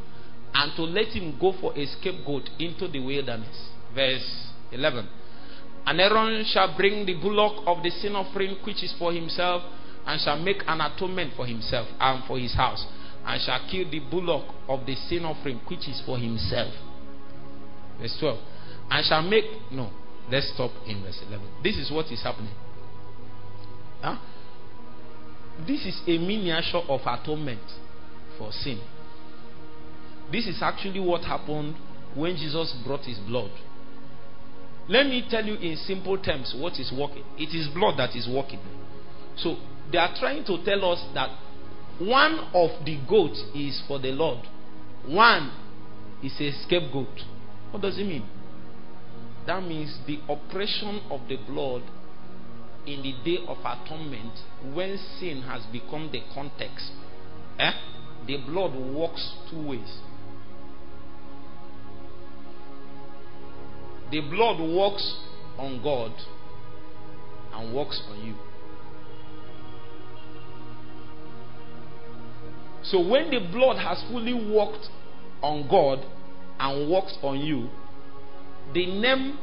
[0.53, 3.69] and to let him go for a scapegoat into the wilderness.
[3.95, 5.09] Verse 11.
[5.87, 9.63] And Aaron shall bring the bullock of the sin offering which is for himself
[10.07, 12.87] and shall make an atonement for himself and for his house
[13.27, 16.73] and shall kill the bullock of the sin offering which is for himself.
[18.01, 18.39] Verse 12.
[18.91, 19.45] And shall make.
[19.71, 19.91] No,
[20.31, 21.47] let's stop in verse 11.
[21.63, 22.53] This is what is happening.
[24.03, 24.19] Huh?
[25.67, 27.63] This is a miniature of atonement
[28.37, 28.81] for sin.
[30.31, 31.77] This is actually what happened
[32.15, 33.51] when Jesus brought his blood.
[34.89, 37.25] Let me tell you in simple terms what is working.
[37.39, 38.61] It is blood that is working.
[39.37, 39.57] So
[39.91, 41.31] they are trying to tell us that
[41.99, 44.41] one of the goats is for the Lord,
[45.07, 45.53] one
[46.23, 47.21] is a scapegoat.
[47.71, 48.27] What does it mean?
[49.47, 51.83] That means the operation of the blood
[52.87, 54.33] in the day of atonement,
[54.75, 56.91] when sin has become the context,
[57.59, 57.73] eh?
[58.27, 59.99] the blood works two ways.
[64.11, 65.19] The blood works
[65.59, 66.13] on God
[67.55, 68.35] and works on you.
[72.85, 74.87] So when the blood has fully worked
[75.43, 76.05] on God
[76.59, 77.69] and works on you,
[78.73, 79.39] the name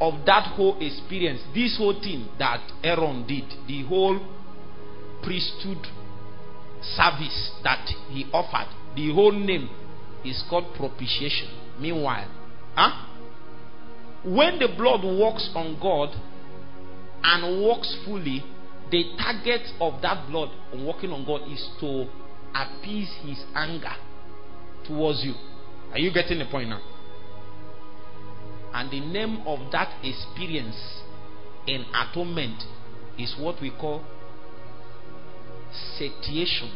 [0.00, 4.18] of that whole experience, this whole thing that Aaron did, the whole
[5.22, 5.86] priesthood
[6.96, 9.68] service that he offered, the whole name
[10.24, 11.48] is called propitiation.
[11.78, 12.28] Meanwhile,
[12.74, 13.06] huh?
[14.24, 16.10] when the blood works on God
[17.22, 18.42] and works fully,
[18.90, 20.50] the target of that blood
[20.84, 22.06] working on God is to
[22.54, 23.94] appease his anger
[24.86, 25.34] towards you.
[25.92, 26.80] Are you getting the point now?
[28.72, 31.02] And the name of that experience
[31.66, 32.62] in atonement
[33.18, 34.04] is what we call
[35.98, 36.70] satiation.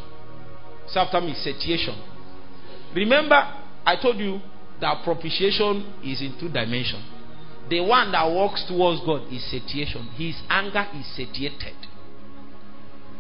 [0.89, 1.95] Say after me, satiation.
[2.95, 3.41] Remember,
[3.87, 4.41] I told you
[4.81, 7.05] that propitiation is in two dimensions.
[7.71, 10.09] The one that walks towards God is satiation.
[10.17, 11.75] His anger is satiated.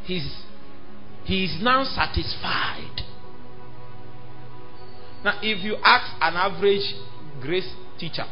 [0.04, 0.43] He's,
[1.24, 3.00] he is now satisfied.
[5.24, 6.94] Now, if you ask an average
[7.40, 7.68] grace
[7.98, 8.24] teacher,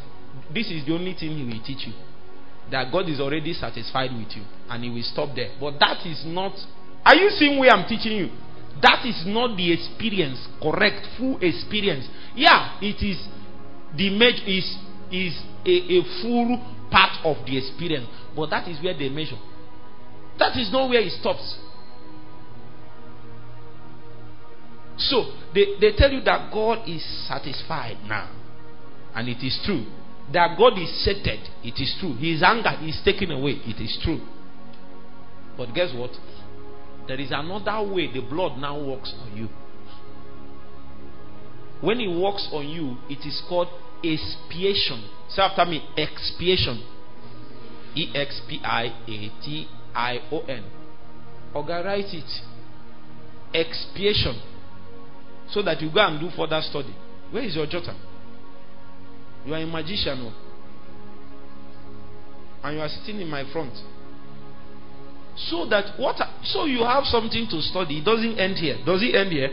[0.53, 1.95] this is the only thing he will teach you
[2.71, 5.51] that God is already satisfied with you and he will stop there.
[5.61, 6.53] But that is not.
[7.05, 8.29] Are you seeing where I'm teaching you?
[8.81, 12.09] That is not the experience, correct, full experience.
[12.35, 13.21] Yeah, it is
[13.97, 14.65] the measure is
[15.13, 16.57] is a, a full
[16.91, 19.39] part of the experience, but that is where they measure.
[20.39, 21.57] That is not where it stops.
[24.99, 25.25] So
[25.55, 28.31] they, they tell you that God is satisfied now.
[29.15, 29.87] And it is true.
[30.33, 31.41] That God is sated.
[31.63, 32.15] It is true.
[32.17, 33.61] His anger is taken away.
[33.65, 34.21] It is true.
[35.57, 36.11] But guess what?
[37.07, 39.49] There is another way the blood now works on you.
[41.81, 43.69] When it works on you, it is called
[44.05, 45.05] expiation.
[45.29, 46.83] Say after me, expiation.
[47.95, 50.65] E X P I A T I O N.
[51.55, 52.31] Oga, write it.
[53.53, 54.41] Expiation.
[55.53, 56.95] So that you go and do further study.
[57.31, 57.95] Where is your jotter?
[59.45, 60.19] You are a magician.
[60.19, 60.33] No?
[62.65, 63.73] And you are sitting in my front.
[65.37, 67.99] So that what so you have something to study.
[67.99, 68.79] It doesn't end here.
[68.85, 69.51] Does it end here?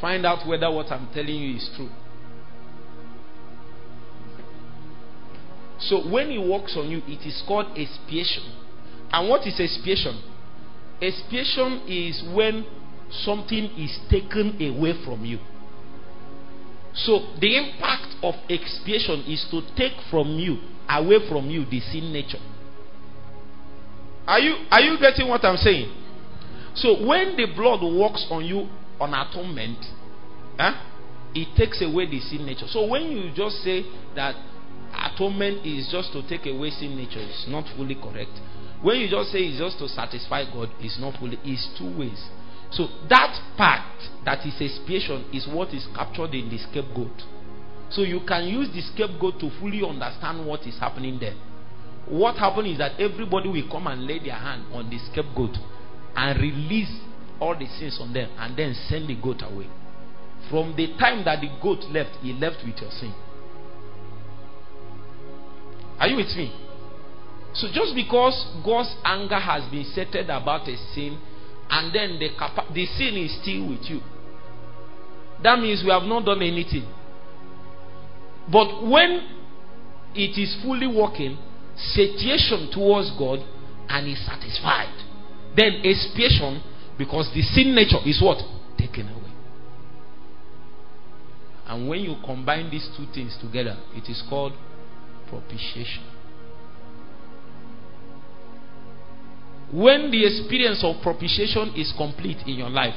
[0.00, 1.90] Find out whether what I'm telling you is true.
[5.78, 8.42] So when he works on you, it is called expiation.
[9.10, 10.20] And what is expiation?
[11.00, 12.64] Expiation is when
[13.10, 15.38] something is taken away from you.
[16.94, 20.58] So the impact of expiation is to take from you,
[20.88, 22.40] away from you, the sin nature.
[24.26, 25.92] Are you are you getting what I'm saying?
[26.74, 28.68] So when the blood works on you
[28.98, 29.78] on atonement,
[30.58, 30.72] huh,
[31.34, 32.66] it takes away the sin nature.
[32.68, 33.84] So when you just say
[34.14, 34.34] that
[34.92, 38.32] atonement is just to take away sin nature, it's not fully correct.
[38.82, 41.38] When you just say it's just to satisfy God, it's not fully.
[41.44, 42.20] It's two ways.
[42.70, 43.86] So that part
[44.24, 47.22] that is expiation is what is captured in the scapegoat.
[47.90, 51.34] So you can use the scapegoat to fully understand what is happening there.
[52.08, 55.56] What happened is that everybody will come and lay their hand on the scapegoat
[56.16, 56.90] and release
[57.40, 59.68] all the sins on them and then send the goat away.
[60.50, 63.14] From the time that the goat left, he left with your sin.
[65.98, 66.52] Are you with me?
[67.54, 68.34] So just because
[68.64, 71.18] God's anger has been settled about a sin
[71.70, 72.28] and then the,
[72.72, 74.00] the sin is still with you.
[75.42, 76.86] That means we have not done anything.
[78.50, 79.26] But when
[80.14, 81.36] it is fully working,
[81.76, 83.40] satiation towards God
[83.88, 84.94] and is satisfied,
[85.56, 86.62] then expiation,
[86.96, 88.38] because the sin nature is what?
[88.78, 89.32] Taken away.
[91.66, 94.52] And when you combine these two things together, it is called
[95.28, 96.04] propitiation.
[99.76, 102.94] When the experience of propitiation is complete in your life,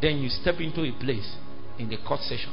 [0.00, 1.34] then you step into a place
[1.80, 2.52] in the court session.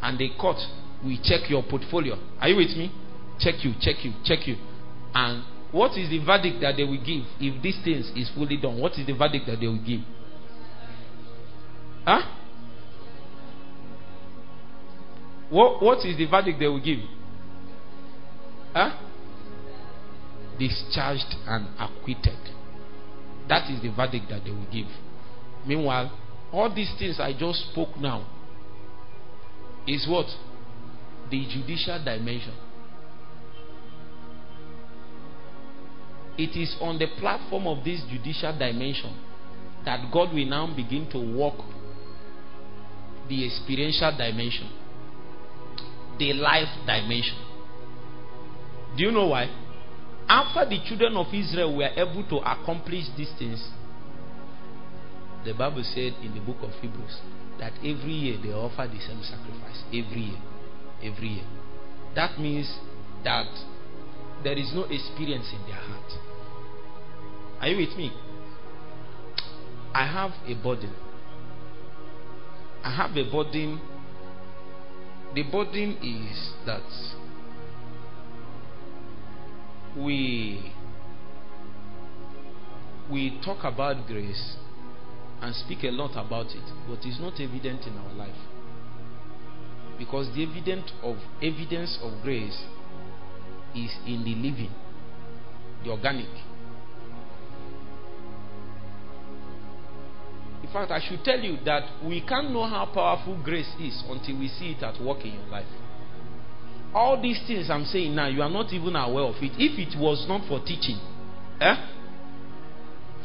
[0.00, 0.56] And the court
[1.04, 2.16] will check your portfolio.
[2.40, 2.90] Are you with me?
[3.38, 4.56] Check you, check you, check you.
[5.12, 8.80] And what is the verdict that they will give if these things is fully done?
[8.80, 10.00] What is the verdict that they will give?
[12.06, 12.22] Huh?
[15.50, 17.00] What, what is the verdict they will give?
[18.72, 18.98] Huh?
[20.58, 22.56] Discharged and acquitted.
[23.50, 24.86] That is the verdict that they will give.
[25.66, 26.16] Meanwhile,
[26.52, 28.24] all these things I just spoke now
[29.88, 30.26] is what?
[31.30, 32.54] The judicial dimension.
[36.38, 39.14] It is on the platform of this judicial dimension
[39.84, 41.58] that God will now begin to walk
[43.28, 44.70] the experiential dimension,
[46.20, 47.36] the life dimension.
[48.96, 49.48] Do you know why?
[50.30, 53.68] After the children of Israel were able to accomplish these things,
[55.44, 57.18] the Bible said in the book of Hebrews
[57.58, 59.82] that every year they offer the same sacrifice.
[59.88, 60.38] Every year.
[61.02, 61.44] Every year.
[62.14, 62.78] That means
[63.24, 63.48] that
[64.44, 66.12] there is no experience in their heart.
[67.60, 68.12] Are you with me?
[69.92, 70.94] I have a burden.
[72.84, 73.80] I have a burden.
[75.34, 76.86] The burden is that
[79.96, 80.72] we
[83.10, 84.56] we talk about grace
[85.42, 88.36] and speak a lot about it, but it's not evident in our life.
[89.98, 92.64] Because the evidence of evidence of grace
[93.74, 94.70] is in the living,
[95.84, 96.28] the organic.
[100.62, 104.38] In fact, I should tell you that we can't know how powerful grace is until
[104.38, 105.66] we see it at work in your life.
[106.92, 109.52] All these things I'm saying now, you are not even aware of it.
[109.56, 110.98] If it was not for teaching,
[111.60, 111.74] eh?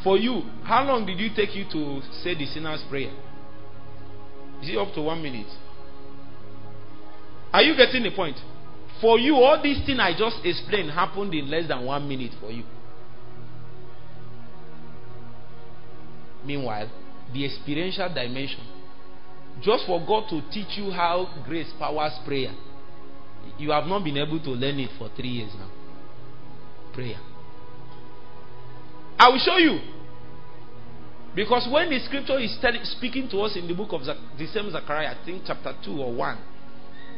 [0.04, 3.12] For you, how long did it take you to say the sinner's prayer?
[4.62, 5.48] Is it up to one minute?
[7.52, 8.38] Are you getting the point?
[9.02, 12.52] For you, all these things I just explained happened in less than one minute for
[12.52, 12.64] you.
[16.46, 16.90] Meanwhile,
[17.34, 18.62] the experiential dimension,
[19.62, 22.54] just for God to teach you how grace powers prayer,
[23.58, 25.70] you have not been able to learn it for three years now.
[26.94, 27.20] Prayer.
[29.18, 29.80] I will show you.
[31.36, 32.58] Because when the scripture is
[32.98, 36.14] speaking to us in the book of the same Zechariah, I think chapter 2 or
[36.14, 36.38] 1,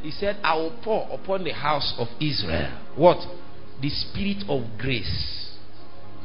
[0.02, 3.18] he said, I will pour upon the house of Israel what?
[3.82, 5.56] The spirit of grace.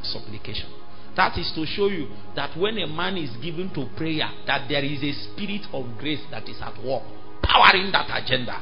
[0.02, 0.70] Supplication.
[1.16, 4.82] That is to show you that when a man is given to prayer, that there
[4.82, 7.02] is a spirit of grace that is at work,
[7.42, 8.58] powering that agenda.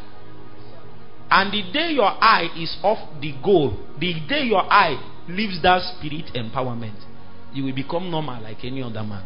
[1.30, 4.98] And the day your eye is off the goal, the day your eye
[5.28, 6.98] leaves that spirit empowerment,
[7.52, 9.24] you will become normal like any other man.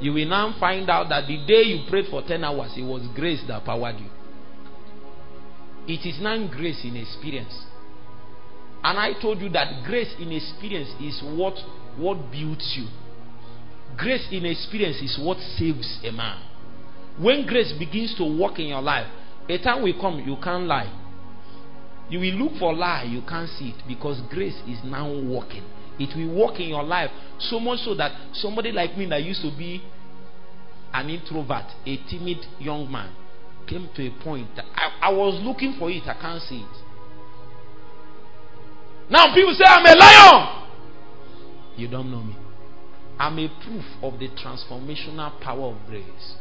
[0.00, 3.06] You will now find out that the day you prayed for 10 hours, it was
[3.14, 4.06] grace that powered you.
[5.86, 7.66] It is not grace in experience.
[8.84, 11.54] And I told you that grace in experience is what,
[11.96, 12.86] what builds you.
[13.96, 16.40] Grace in experience is what saves a man.
[17.20, 19.06] When grace begins to work in your life,
[19.48, 20.90] a time will come you can't lie.
[22.12, 25.64] You will look for lie, you can't see it because grace is now working.
[25.98, 29.40] It will work in your life so much so that somebody like me that used
[29.40, 29.82] to be
[30.92, 33.10] an introvert, a timid young man,
[33.66, 36.76] came to a point that I, I was looking for it, I can't see it.
[39.08, 40.64] Now people say I'm a lion.
[41.78, 42.36] You don't know me.
[43.18, 46.34] I'm a proof of the transformational power of grace.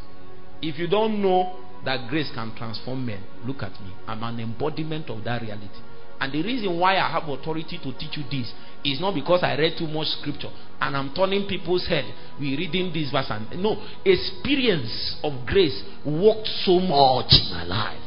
[0.61, 1.55] If you don't know
[1.85, 3.23] that grace can transform men.
[3.45, 3.93] Look at me.
[4.07, 5.79] I'm an embodiment of that reality.
[6.19, 8.53] And the reason why I have authority to teach you this
[8.85, 12.05] is not because I read too much scripture and I'm turning people's head.
[12.39, 18.01] We reading this verse and no experience of grace worked so much in my life.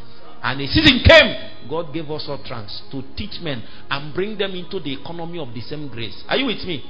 [0.44, 4.78] And a season came, God gave us utterance to teach men and bring them into
[4.78, 6.22] the economy of the same grace.
[6.28, 6.84] Are you with me?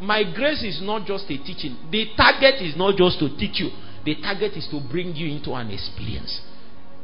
[0.00, 1.76] My grace is not just a teaching.
[1.90, 3.70] The target is not just to teach you.
[4.04, 6.40] The target is to bring you into an experience.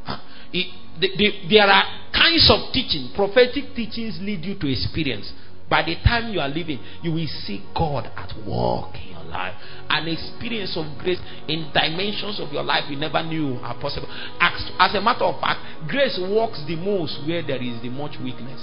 [0.05, 0.17] Uh,
[0.53, 0.67] it,
[0.99, 1.83] the, the, there are
[2.13, 3.09] kinds of teaching.
[3.15, 5.31] Prophetic teachings lead you to experience.
[5.69, 9.55] By the time you are living, you will see God at work in your life.
[9.89, 14.09] An experience of grace in dimensions of your life you never knew are possible.
[14.39, 18.19] As, as a matter of fact, grace works the most where there is the much
[18.21, 18.59] weakness.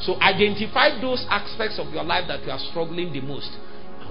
[0.00, 3.50] So identify those aspects of your life that you are struggling the most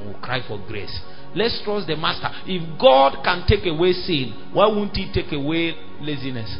[0.05, 0.99] will cry for grace.
[1.35, 2.29] Let's trust the master.
[2.45, 6.57] If God can take away sin, why won't he take away laziness?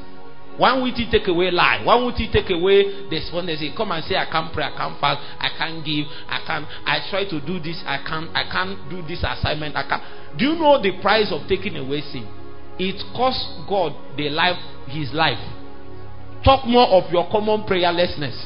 [0.58, 1.82] Why won't he take away lie?
[1.84, 3.74] Why won't he take away despondency?
[3.78, 6.98] Come and say, I can't pray, I can't fast, I can't give, I can't I
[7.10, 10.04] try to do this, I can't I can't do this assignment, I can't.
[10.38, 12.26] Do you know the price of taking away sin?
[12.80, 14.58] It costs God the life,
[14.90, 15.42] his life.
[16.44, 18.38] Talk more of your common prayerlessness.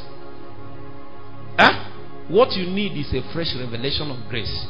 [1.58, 2.28] Huh?
[2.28, 4.68] What you need is a fresh revelation of grace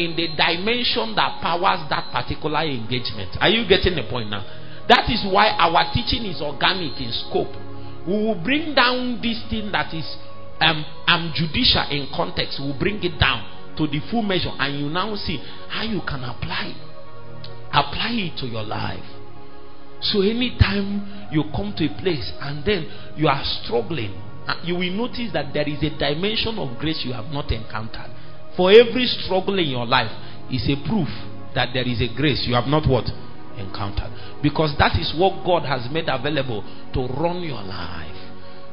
[0.00, 3.36] in the dimension that powers that particular engagement.
[3.40, 4.40] Are you getting the point now?
[4.88, 7.52] That is why our teaching is organic in scope.
[8.08, 10.08] We will bring down this thing that is
[10.60, 12.58] um, um, judicial in context.
[12.58, 15.36] We'll bring it down to the full measure, and you now see
[15.68, 17.46] how you can apply it.
[17.68, 19.04] Apply it to your life.
[20.00, 24.16] So anytime you come to a place and then you are struggling,
[24.48, 28.10] uh, you will notice that there is a dimension of grace you have not encountered.
[28.60, 30.12] For every struggle in your life
[30.52, 31.08] is a proof
[31.56, 33.08] that there is a grace you have not what
[33.56, 34.12] encountered.
[34.44, 36.60] Because that is what God has made available
[36.92, 38.12] to run your life.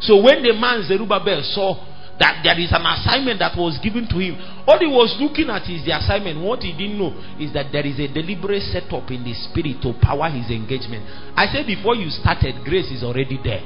[0.03, 1.79] So when the man Zerubbabel saw
[2.19, 4.35] that there is an assignment that was given to him,
[4.67, 6.43] all he was looking at is the assignment.
[6.43, 9.95] What he didn't know is that there is a deliberate setup in the spirit to
[10.03, 11.07] power his engagement.
[11.31, 13.63] I said before you started, grace is already there.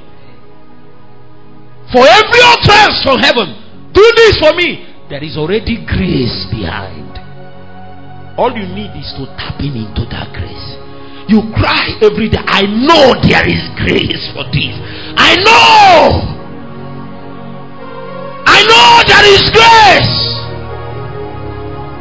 [1.90, 7.12] For every utterance from heaven, do this for me there is already grace behind.
[8.40, 10.68] All you need is to tap in into that grace.
[11.28, 14.72] You cry every day, I know there is grace for this.
[15.20, 16.32] I know.
[18.48, 20.16] I know there is grace.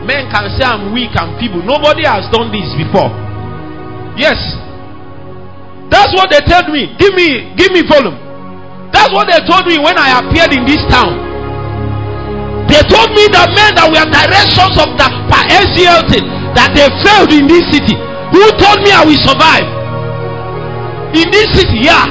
[0.07, 1.67] Men can say I'm weak and feeble.
[1.67, 3.11] Nobody has done this before.
[4.15, 4.39] Yes.
[5.91, 6.95] That's what they told me.
[6.95, 8.15] Give me, give me volume.
[8.95, 11.30] That's what they told me when I appeared in this town.
[12.71, 15.07] They told me that men that were directions of the
[15.51, 16.23] SGLT
[16.55, 17.99] that they failed in this city.
[18.31, 19.67] Who told me I will survive?
[21.11, 22.07] In this city, yeah.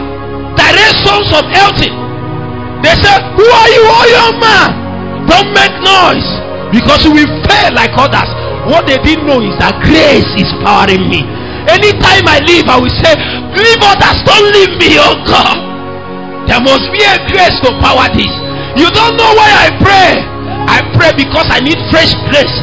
[0.52, 1.92] Directions of Elton.
[2.84, 4.68] They said, Who are you, oh young man?
[5.24, 6.28] Don't make noise
[6.68, 8.28] because you will fail like others.
[8.68, 11.24] What they didn't know is that grace is powering me.
[11.72, 13.16] Anytime I leave, I will say,
[13.56, 15.56] Leave others, don't leave me, oh God.
[16.48, 18.32] There must be a grace to power this.
[18.76, 20.30] You don't know why I pray.
[20.70, 22.56] I pray because I need fresh grace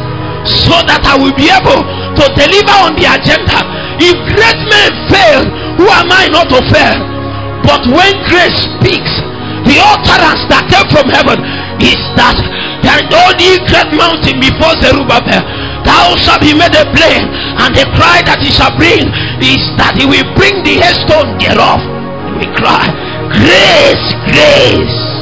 [0.63, 3.59] so that I will be able to deliver on the agenda.
[3.99, 5.43] If great men fail,
[5.75, 6.97] who am I not to fail?
[7.67, 9.11] But when grace speaks,
[9.67, 11.43] the utterance that came from heaven
[11.83, 12.39] is that
[12.79, 15.43] there is only great mountain before Zerubbabel.
[15.83, 17.27] Thou shalt be made a plain,
[17.59, 19.11] and the cry that he shall bring
[19.43, 21.83] is that he will bring the headstone thereof.
[22.39, 22.87] We cry,
[23.35, 24.07] grace.
[24.27, 25.16] Grace,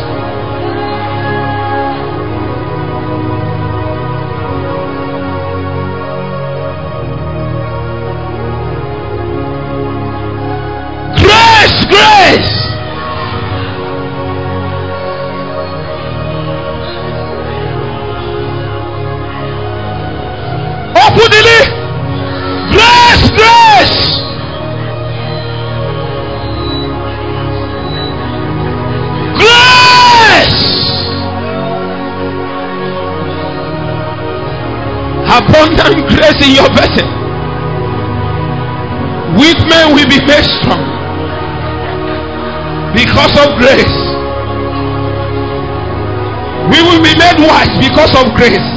[36.46, 37.08] in your vessel.
[39.42, 40.84] Weak men will be made strong
[42.94, 43.98] because of grace.
[46.70, 48.76] We will be made wise because of grace.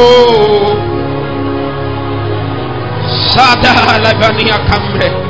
[0.00, 0.87] Oh.
[3.38, 5.27] Sada labania kamre.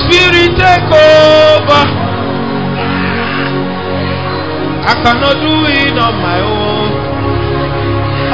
[0.00, 1.82] Spirit take over.
[4.84, 6.92] I cannot do it on my own.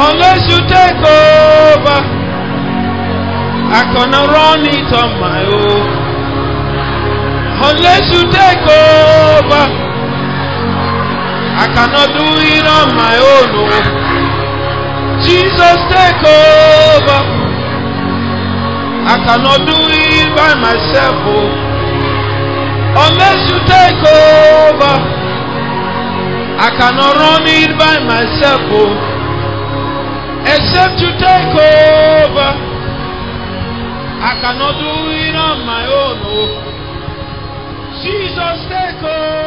[0.03, 1.99] Unless you take over.
[3.71, 5.95] I cannot run it on my own.
[7.71, 9.65] Unless you take over.
[11.55, 13.49] I cannot do it on my own.
[13.63, 13.83] Oh.
[15.23, 17.36] Jesus take over.
[19.07, 21.15] I cannot do it by myself.
[21.31, 21.47] Oh.
[23.07, 24.95] Unless you take over.
[26.59, 28.67] I cannot run it by myself.
[28.67, 28.91] Oh.
[30.43, 32.51] Except you take over.
[34.27, 36.19] I cannot do it on my own.
[36.27, 36.51] Oh.
[38.03, 39.46] Jesus take over.